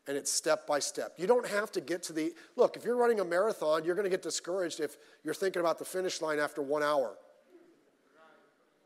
And 0.08 0.16
it's 0.16 0.32
step 0.32 0.66
by 0.66 0.78
step. 0.78 1.12
You 1.18 1.26
don't 1.26 1.46
have 1.46 1.70
to 1.72 1.82
get 1.82 2.02
to 2.04 2.14
the 2.14 2.32
look, 2.56 2.76
if 2.76 2.84
you're 2.84 2.96
running 2.96 3.20
a 3.20 3.24
marathon, 3.24 3.84
you're 3.84 3.94
going 3.94 4.06
to 4.06 4.10
get 4.10 4.22
discouraged 4.22 4.80
if 4.80 4.96
you're 5.22 5.34
thinking 5.34 5.60
about 5.60 5.78
the 5.78 5.84
finish 5.84 6.22
line 6.22 6.38
after 6.38 6.62
one 6.62 6.82
hour. 6.82 7.14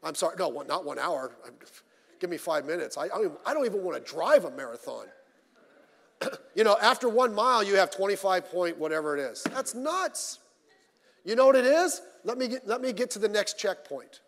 I'm 0.02 0.16
sorry, 0.16 0.35
no, 0.37 0.50
not 0.62 0.85
one 0.85 0.98
hour. 0.98 1.32
Give 2.18 2.28
me 2.28 2.37
five 2.37 2.66
minutes. 2.66 2.98
I, 2.98 3.04
I, 3.04 3.08
don't, 3.08 3.24
even, 3.24 3.37
I 3.46 3.54
don't 3.54 3.64
even 3.64 3.82
want 3.85 4.04
to 4.04 4.12
drive 4.12 4.44
a 4.44 4.50
marathon. 4.50 5.06
you 6.56 6.64
know, 6.64 6.76
after 6.82 7.08
one 7.08 7.32
mile, 7.32 7.62
you 7.62 7.76
have 7.76 7.90
25 7.90 8.50
point 8.50 8.78
whatever 8.78 9.16
it 9.16 9.20
is. 9.20 9.44
That's 9.44 9.74
nuts. 9.74 10.40
You 11.24 11.37
know 11.37 11.46
what 11.46 11.56
it 11.56 11.64
is? 11.64 12.02
Let 12.24 12.37
me 12.37 12.48
get, 12.48 12.66
let 12.66 12.80
me 12.80 12.92
get 12.92 13.11
to 13.12 13.20
the 13.20 13.28
next 13.28 13.58
checkpoint. 13.58 14.20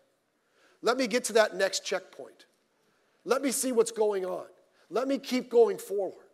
Let 0.81 0.97
me 0.97 1.07
get 1.07 1.25
to 1.25 1.33
that 1.33 1.55
next 1.55 1.85
checkpoint. 1.85 2.45
Let 3.25 3.41
me 3.41 3.51
see 3.51 3.71
what's 3.71 3.91
going 3.91 4.25
on. 4.25 4.45
Let 4.89 5.07
me 5.07 5.17
keep 5.17 5.49
going 5.49 5.77
forward. 5.77 6.24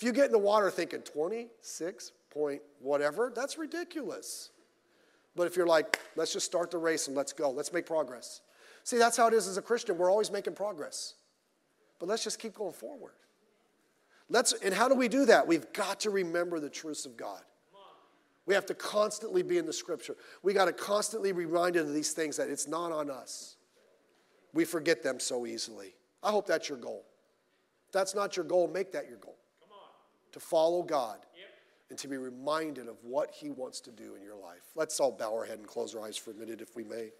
If 0.00 0.04
you 0.04 0.12
get 0.12 0.24
in 0.24 0.32
the 0.32 0.38
water 0.38 0.70
thinking 0.70 1.02
26 1.02 2.12
point 2.30 2.62
whatever, 2.78 3.30
that's 3.36 3.58
ridiculous. 3.58 4.48
But 5.36 5.46
if 5.46 5.56
you're 5.56 5.66
like, 5.66 6.00
let's 6.16 6.32
just 6.32 6.46
start 6.46 6.70
the 6.70 6.78
race 6.78 7.06
and 7.06 7.14
let's 7.14 7.34
go, 7.34 7.50
let's 7.50 7.70
make 7.70 7.84
progress. 7.84 8.40
See, 8.82 8.96
that's 8.96 9.18
how 9.18 9.26
it 9.26 9.34
is 9.34 9.46
as 9.46 9.58
a 9.58 9.62
Christian. 9.62 9.98
We're 9.98 10.10
always 10.10 10.30
making 10.30 10.54
progress. 10.54 11.16
But 11.98 12.08
let's 12.08 12.24
just 12.24 12.38
keep 12.38 12.54
going 12.54 12.72
forward. 12.72 13.12
Let's, 14.30 14.54
and 14.54 14.72
how 14.72 14.88
do 14.88 14.94
we 14.94 15.06
do 15.06 15.26
that? 15.26 15.46
We've 15.46 15.70
got 15.74 16.00
to 16.00 16.10
remember 16.10 16.60
the 16.60 16.70
truths 16.70 17.04
of 17.04 17.18
God. 17.18 17.42
We 18.46 18.54
have 18.54 18.64
to 18.66 18.74
constantly 18.74 19.42
be 19.42 19.58
in 19.58 19.66
the 19.66 19.72
scripture. 19.72 20.16
We 20.42 20.54
got 20.54 20.64
to 20.64 20.72
constantly 20.72 21.30
be 21.30 21.44
reminded 21.44 21.82
of 21.82 21.92
these 21.92 22.12
things 22.12 22.38
that 22.38 22.48
it's 22.48 22.66
not 22.66 22.90
on 22.90 23.10
us. 23.10 23.56
We 24.54 24.64
forget 24.64 25.02
them 25.02 25.20
so 25.20 25.44
easily. 25.44 25.94
I 26.22 26.30
hope 26.30 26.46
that's 26.46 26.70
your 26.70 26.78
goal. 26.78 27.04
If 27.88 27.92
that's 27.92 28.14
not 28.14 28.38
your 28.38 28.46
goal, 28.46 28.66
make 28.66 28.92
that 28.92 29.06
your 29.06 29.18
goal. 29.18 29.36
To 30.32 30.40
follow 30.40 30.82
God 30.82 31.18
yep. 31.36 31.48
and 31.90 31.98
to 31.98 32.08
be 32.08 32.16
reminded 32.16 32.88
of 32.88 32.96
what 33.02 33.30
He 33.32 33.50
wants 33.50 33.80
to 33.80 33.90
do 33.90 34.14
in 34.14 34.22
your 34.22 34.36
life. 34.36 34.62
Let's 34.76 35.00
all 35.00 35.10
bow 35.10 35.34
our 35.34 35.44
head 35.44 35.58
and 35.58 35.66
close 35.66 35.94
our 35.94 36.06
eyes 36.06 36.16
for 36.16 36.30
a 36.30 36.34
minute, 36.34 36.60
if 36.60 36.76
we 36.76 36.84
may. 36.84 37.10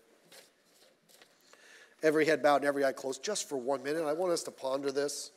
Every 2.02 2.24
head 2.24 2.42
bowed 2.42 2.56
and 2.56 2.64
every 2.64 2.84
eye 2.84 2.92
closed, 2.92 3.22
just 3.22 3.48
for 3.48 3.58
one 3.58 3.82
minute. 3.82 4.04
I 4.04 4.12
want 4.12 4.32
us 4.32 4.42
to 4.44 4.50
ponder 4.50 4.90
this. 4.90 5.32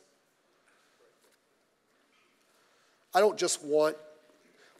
I 3.14 3.20
don't 3.20 3.38
just 3.38 3.64
want, 3.64 3.96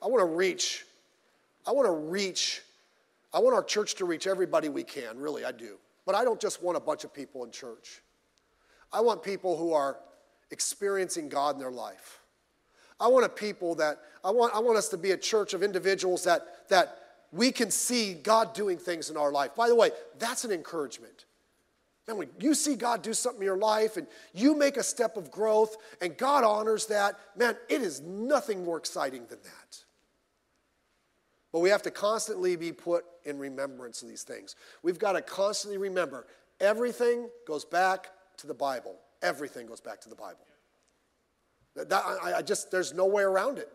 I 0.02 0.06
want 0.06 0.20
to 0.20 0.34
reach, 0.34 0.84
I 1.66 1.72
want 1.72 1.86
to 1.86 1.92
reach, 1.92 2.62
I 3.32 3.38
want 3.38 3.54
our 3.54 3.62
church 3.62 3.94
to 3.96 4.04
reach 4.04 4.26
everybody 4.26 4.68
we 4.68 4.82
can, 4.82 5.18
really, 5.18 5.44
I 5.44 5.52
do. 5.52 5.76
But 6.04 6.14
I 6.14 6.24
don't 6.24 6.40
just 6.40 6.62
want 6.62 6.76
a 6.76 6.80
bunch 6.80 7.04
of 7.04 7.14
people 7.14 7.44
in 7.44 7.50
church. 7.50 8.02
I 8.92 9.00
want 9.00 9.22
people 9.22 9.56
who 9.56 9.72
are 9.72 9.98
experiencing 10.50 11.28
God 11.28 11.54
in 11.54 11.60
their 11.60 11.70
life. 11.70 12.20
I 13.00 13.08
want 13.08 13.24
a 13.24 13.28
people 13.28 13.74
that, 13.76 13.98
I 14.24 14.30
want, 14.30 14.54
I 14.54 14.60
want 14.60 14.78
us 14.78 14.88
to 14.90 14.96
be 14.96 15.10
a 15.10 15.16
church 15.16 15.54
of 15.54 15.62
individuals 15.62 16.24
that, 16.24 16.68
that 16.68 16.98
we 17.32 17.50
can 17.50 17.70
see 17.70 18.14
God 18.14 18.54
doing 18.54 18.78
things 18.78 19.10
in 19.10 19.16
our 19.16 19.32
life. 19.32 19.54
By 19.54 19.68
the 19.68 19.74
way, 19.74 19.90
that's 20.18 20.44
an 20.44 20.52
encouragement. 20.52 21.24
And 22.06 22.18
when 22.18 22.28
you 22.38 22.54
see 22.54 22.76
God 22.76 23.02
do 23.02 23.14
something 23.14 23.40
in 23.40 23.46
your 23.46 23.56
life 23.56 23.96
and 23.96 24.06
you 24.34 24.56
make 24.56 24.76
a 24.76 24.82
step 24.82 25.16
of 25.16 25.30
growth 25.30 25.76
and 26.00 26.16
God 26.16 26.44
honors 26.44 26.86
that, 26.86 27.18
man, 27.36 27.56
it 27.68 27.80
is 27.80 28.00
nothing 28.02 28.64
more 28.64 28.76
exciting 28.76 29.26
than 29.28 29.38
that. 29.42 29.84
But 31.50 31.60
we 31.60 31.70
have 31.70 31.82
to 31.82 31.90
constantly 31.90 32.56
be 32.56 32.72
put 32.72 33.04
in 33.24 33.38
remembrance 33.38 34.02
of 34.02 34.08
these 34.08 34.22
things. 34.22 34.54
We've 34.82 34.98
got 34.98 35.12
to 35.12 35.22
constantly 35.22 35.78
remember 35.78 36.26
everything 36.60 37.28
goes 37.46 37.64
back 37.64 38.10
to 38.38 38.46
the 38.46 38.54
Bible. 38.54 38.96
Everything 39.22 39.66
goes 39.66 39.80
back 39.80 40.00
to 40.02 40.08
the 40.08 40.14
Bible. 40.14 40.40
That, 41.76 41.92
I, 41.92 42.34
I 42.38 42.42
just, 42.42 42.70
there's 42.70 42.94
no 42.94 43.06
way 43.06 43.22
around 43.22 43.58
it. 43.58 43.72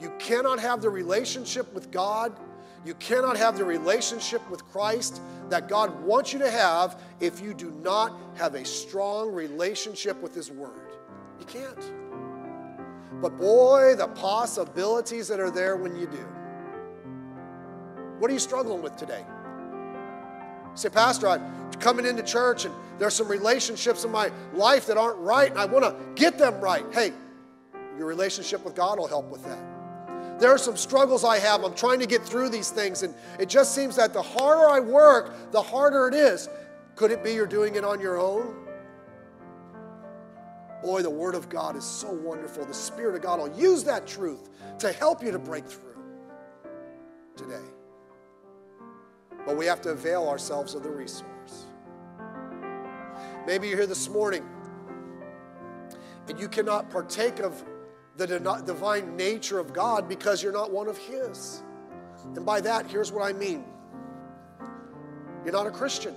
You 0.00 0.12
cannot 0.18 0.60
have 0.60 0.82
the 0.82 0.90
relationship 0.90 1.72
with 1.74 1.90
God 1.90 2.36
You 2.86 2.94
cannot 2.94 3.36
have 3.36 3.58
the 3.58 3.64
relationship 3.64 4.48
with 4.48 4.64
Christ 4.70 5.20
that 5.50 5.68
God 5.68 6.04
wants 6.04 6.32
you 6.32 6.38
to 6.38 6.50
have 6.50 7.02
if 7.18 7.40
you 7.40 7.52
do 7.52 7.72
not 7.82 8.16
have 8.36 8.54
a 8.54 8.64
strong 8.64 9.32
relationship 9.32 10.22
with 10.22 10.32
His 10.32 10.52
Word. 10.52 10.92
You 11.40 11.46
can't. 11.46 11.92
But 13.20 13.36
boy, 13.36 13.96
the 13.96 14.06
possibilities 14.06 15.26
that 15.26 15.40
are 15.40 15.50
there 15.50 15.76
when 15.76 15.96
you 15.96 16.06
do. 16.06 16.24
What 18.20 18.30
are 18.30 18.34
you 18.34 18.40
struggling 18.40 18.82
with 18.82 18.96
today? 18.96 19.24
say, 20.74 20.90
Pastor, 20.90 21.26
I'm 21.26 21.72
coming 21.80 22.06
into 22.06 22.22
church 22.22 22.66
and 22.66 22.74
there's 22.98 23.14
some 23.14 23.28
relationships 23.28 24.04
in 24.04 24.10
my 24.10 24.30
life 24.54 24.86
that 24.86 24.96
aren't 24.96 25.18
right 25.18 25.50
and 25.50 25.58
I 25.58 25.66
want 25.66 25.84
to 25.84 25.94
get 26.14 26.38
them 26.38 26.60
right. 26.60 26.84
Hey, 26.92 27.12
your 27.98 28.06
relationship 28.06 28.64
with 28.64 28.74
God 28.74 28.98
will 28.98 29.08
help 29.08 29.30
with 29.30 29.44
that. 29.44 29.58
There 30.38 30.50
are 30.50 30.58
some 30.58 30.76
struggles 30.76 31.24
I 31.24 31.38
have. 31.38 31.64
I'm 31.64 31.74
trying 31.74 32.00
to 32.00 32.06
get 32.06 32.22
through 32.22 32.50
these 32.50 32.70
things, 32.70 33.02
and 33.02 33.14
it 33.38 33.48
just 33.48 33.74
seems 33.74 33.96
that 33.96 34.12
the 34.12 34.20
harder 34.20 34.68
I 34.68 34.80
work, 34.80 35.50
the 35.50 35.62
harder 35.62 36.08
it 36.08 36.14
is. 36.14 36.48
Could 36.94 37.10
it 37.10 37.24
be 37.24 37.32
you're 37.32 37.46
doing 37.46 37.74
it 37.74 37.84
on 37.84 38.00
your 38.00 38.18
own? 38.18 38.54
Boy, 40.82 41.00
the 41.02 41.10
Word 41.10 41.34
of 41.34 41.48
God 41.48 41.74
is 41.74 41.84
so 41.84 42.10
wonderful. 42.12 42.66
The 42.66 42.74
Spirit 42.74 43.16
of 43.16 43.22
God 43.22 43.38
will 43.38 43.58
use 43.58 43.82
that 43.84 44.06
truth 44.06 44.50
to 44.78 44.92
help 44.92 45.22
you 45.22 45.30
to 45.30 45.38
break 45.38 45.66
through 45.66 45.96
today. 47.34 47.64
But 49.46 49.56
we 49.56 49.64
have 49.66 49.80
to 49.82 49.90
avail 49.90 50.28
ourselves 50.28 50.74
of 50.74 50.82
the 50.82 50.90
resource. 50.90 51.35
Maybe 53.46 53.68
you're 53.68 53.78
here 53.78 53.86
this 53.86 54.08
morning 54.08 54.44
and 56.28 56.36
you 56.38 56.48
cannot 56.48 56.90
partake 56.90 57.38
of 57.38 57.64
the 58.16 58.26
divine 58.26 59.16
nature 59.16 59.60
of 59.60 59.72
God 59.72 60.08
because 60.08 60.42
you're 60.42 60.52
not 60.52 60.72
one 60.72 60.88
of 60.88 60.98
His. 60.98 61.62
And 62.34 62.44
by 62.44 62.60
that, 62.62 62.86
here's 62.86 63.12
what 63.12 63.24
I 63.24 63.32
mean 63.32 63.64
you're 65.44 65.52
not 65.52 65.68
a 65.68 65.70
Christian. 65.70 66.16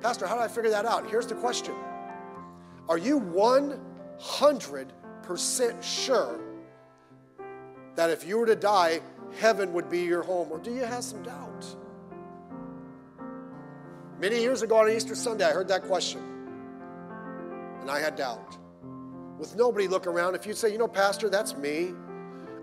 Pastor, 0.00 0.26
how 0.26 0.36
do 0.36 0.40
I 0.40 0.48
figure 0.48 0.70
that 0.70 0.86
out? 0.86 1.10
Here's 1.10 1.26
the 1.26 1.34
question 1.34 1.74
Are 2.88 2.98
you 2.98 3.18
100% 3.18 5.82
sure 5.82 6.40
that 7.96 8.10
if 8.10 8.24
you 8.24 8.38
were 8.38 8.46
to 8.46 8.54
die, 8.54 9.00
heaven 9.38 9.72
would 9.72 9.90
be 9.90 10.02
your 10.02 10.22
home? 10.22 10.52
Or 10.52 10.58
do 10.58 10.72
you 10.72 10.84
have 10.84 11.02
some 11.02 11.24
doubt? 11.24 11.66
Many 14.20 14.40
years 14.42 14.60
ago 14.60 14.76
on 14.76 14.90
Easter 14.90 15.14
Sunday, 15.14 15.46
I 15.46 15.52
heard 15.52 15.68
that 15.68 15.82
question, 15.82 16.20
and 17.80 17.90
I 17.90 18.00
had 18.00 18.16
doubt. 18.16 18.58
With 19.38 19.56
nobody 19.56 19.88
look 19.88 20.06
around, 20.06 20.34
if 20.34 20.46
you 20.46 20.52
say, 20.52 20.70
you 20.70 20.76
know, 20.76 20.86
Pastor, 20.86 21.30
that's 21.30 21.56
me, 21.56 21.94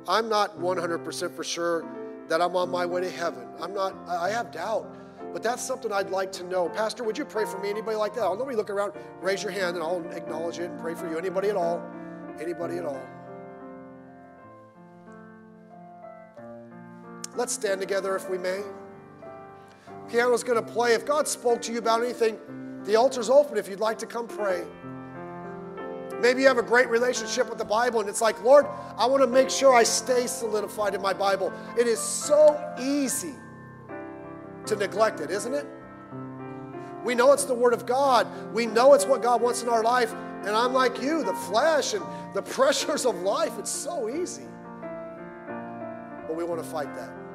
I'm 0.07 0.29
not 0.29 0.59
100% 0.59 1.35
for 1.35 1.43
sure 1.43 1.83
that 2.27 2.43
I'm 2.43 2.55
on 2.55 2.69
my 2.69 2.85
way 2.85 3.01
to 3.01 3.09
heaven. 3.09 3.47
I'm 3.59 3.73
not, 3.73 3.95
I 4.07 4.29
have 4.29 4.51
doubt. 4.51 4.93
But 5.33 5.41
that's 5.41 5.63
something 5.63 5.91
I'd 5.91 6.11
like 6.11 6.31
to 6.33 6.43
know. 6.43 6.69
Pastor, 6.69 7.03
would 7.03 7.17
you 7.17 7.25
pray 7.25 7.45
for 7.45 7.57
me? 7.57 7.69
Anybody 7.69 7.97
like 7.97 8.13
that? 8.13 8.21
I'll 8.21 8.37
nobody 8.37 8.55
look 8.55 8.69
around, 8.69 8.93
raise 9.19 9.41
your 9.41 9.51
hand, 9.51 9.75
and 9.75 9.83
I'll 9.83 10.07
acknowledge 10.11 10.59
it 10.59 10.69
and 10.69 10.79
pray 10.79 10.93
for 10.93 11.09
you. 11.09 11.17
Anybody 11.17 11.49
at 11.49 11.55
all? 11.55 11.83
Anybody 12.39 12.77
at 12.77 12.85
all? 12.85 13.01
Let's 17.35 17.53
stand 17.53 17.81
together 17.81 18.15
if 18.15 18.29
we 18.29 18.37
may. 18.37 18.61
Piano's 20.09 20.43
going 20.43 20.63
to 20.63 20.71
play. 20.71 20.93
If 20.93 21.05
God 21.05 21.27
spoke 21.27 21.61
to 21.63 21.71
you 21.71 21.79
about 21.79 22.03
anything, 22.03 22.37
the 22.83 22.95
altar's 22.95 23.29
open 23.29 23.57
if 23.57 23.67
you'd 23.67 23.79
like 23.79 23.97
to 23.99 24.05
come 24.05 24.27
pray. 24.27 24.65
Maybe 26.21 26.41
you 26.41 26.47
have 26.47 26.57
a 26.57 26.63
great 26.63 26.89
relationship 26.89 27.47
with 27.49 27.57
the 27.57 27.65
Bible 27.65 27.99
and 27.99 28.09
it's 28.09 28.21
like, 28.21 28.41
Lord, 28.43 28.65
I 28.97 29.05
want 29.05 29.21
to 29.21 29.27
make 29.27 29.49
sure 29.49 29.73
I 29.73 29.83
stay 29.83 30.25
solidified 30.25 30.95
in 30.95 31.01
my 31.01 31.13
Bible. 31.13 31.53
It 31.77 31.85
is 31.85 31.99
so 31.99 32.59
easy 32.79 33.35
to 34.65 34.75
neglect 34.75 35.19
it, 35.19 35.29
isn't 35.29 35.53
it? 35.53 35.67
We 37.03 37.13
know 37.13 37.31
it's 37.33 37.45
the 37.45 37.53
Word 37.53 37.73
of 37.73 37.85
God. 37.85 38.27
We 38.53 38.65
know 38.65 38.93
it's 38.93 39.05
what 39.05 39.21
God 39.21 39.41
wants 39.41 39.61
in 39.61 39.69
our 39.69 39.83
life. 39.83 40.13
And 40.13 40.49
I'm 40.49 40.73
like 40.73 41.01
you, 41.01 41.23
the 41.23 41.33
flesh 41.33 41.93
and 41.93 42.03
the 42.33 42.41
pressures 42.53 43.05
of 43.05 43.15
life, 43.21 43.57
it's 43.59 43.69
so 43.69 44.09
easy. 44.09 44.47
But 46.27 46.35
we 46.35 46.43
want 46.43 46.61
to 46.61 46.67
fight 46.67 46.93
that. 46.95 47.26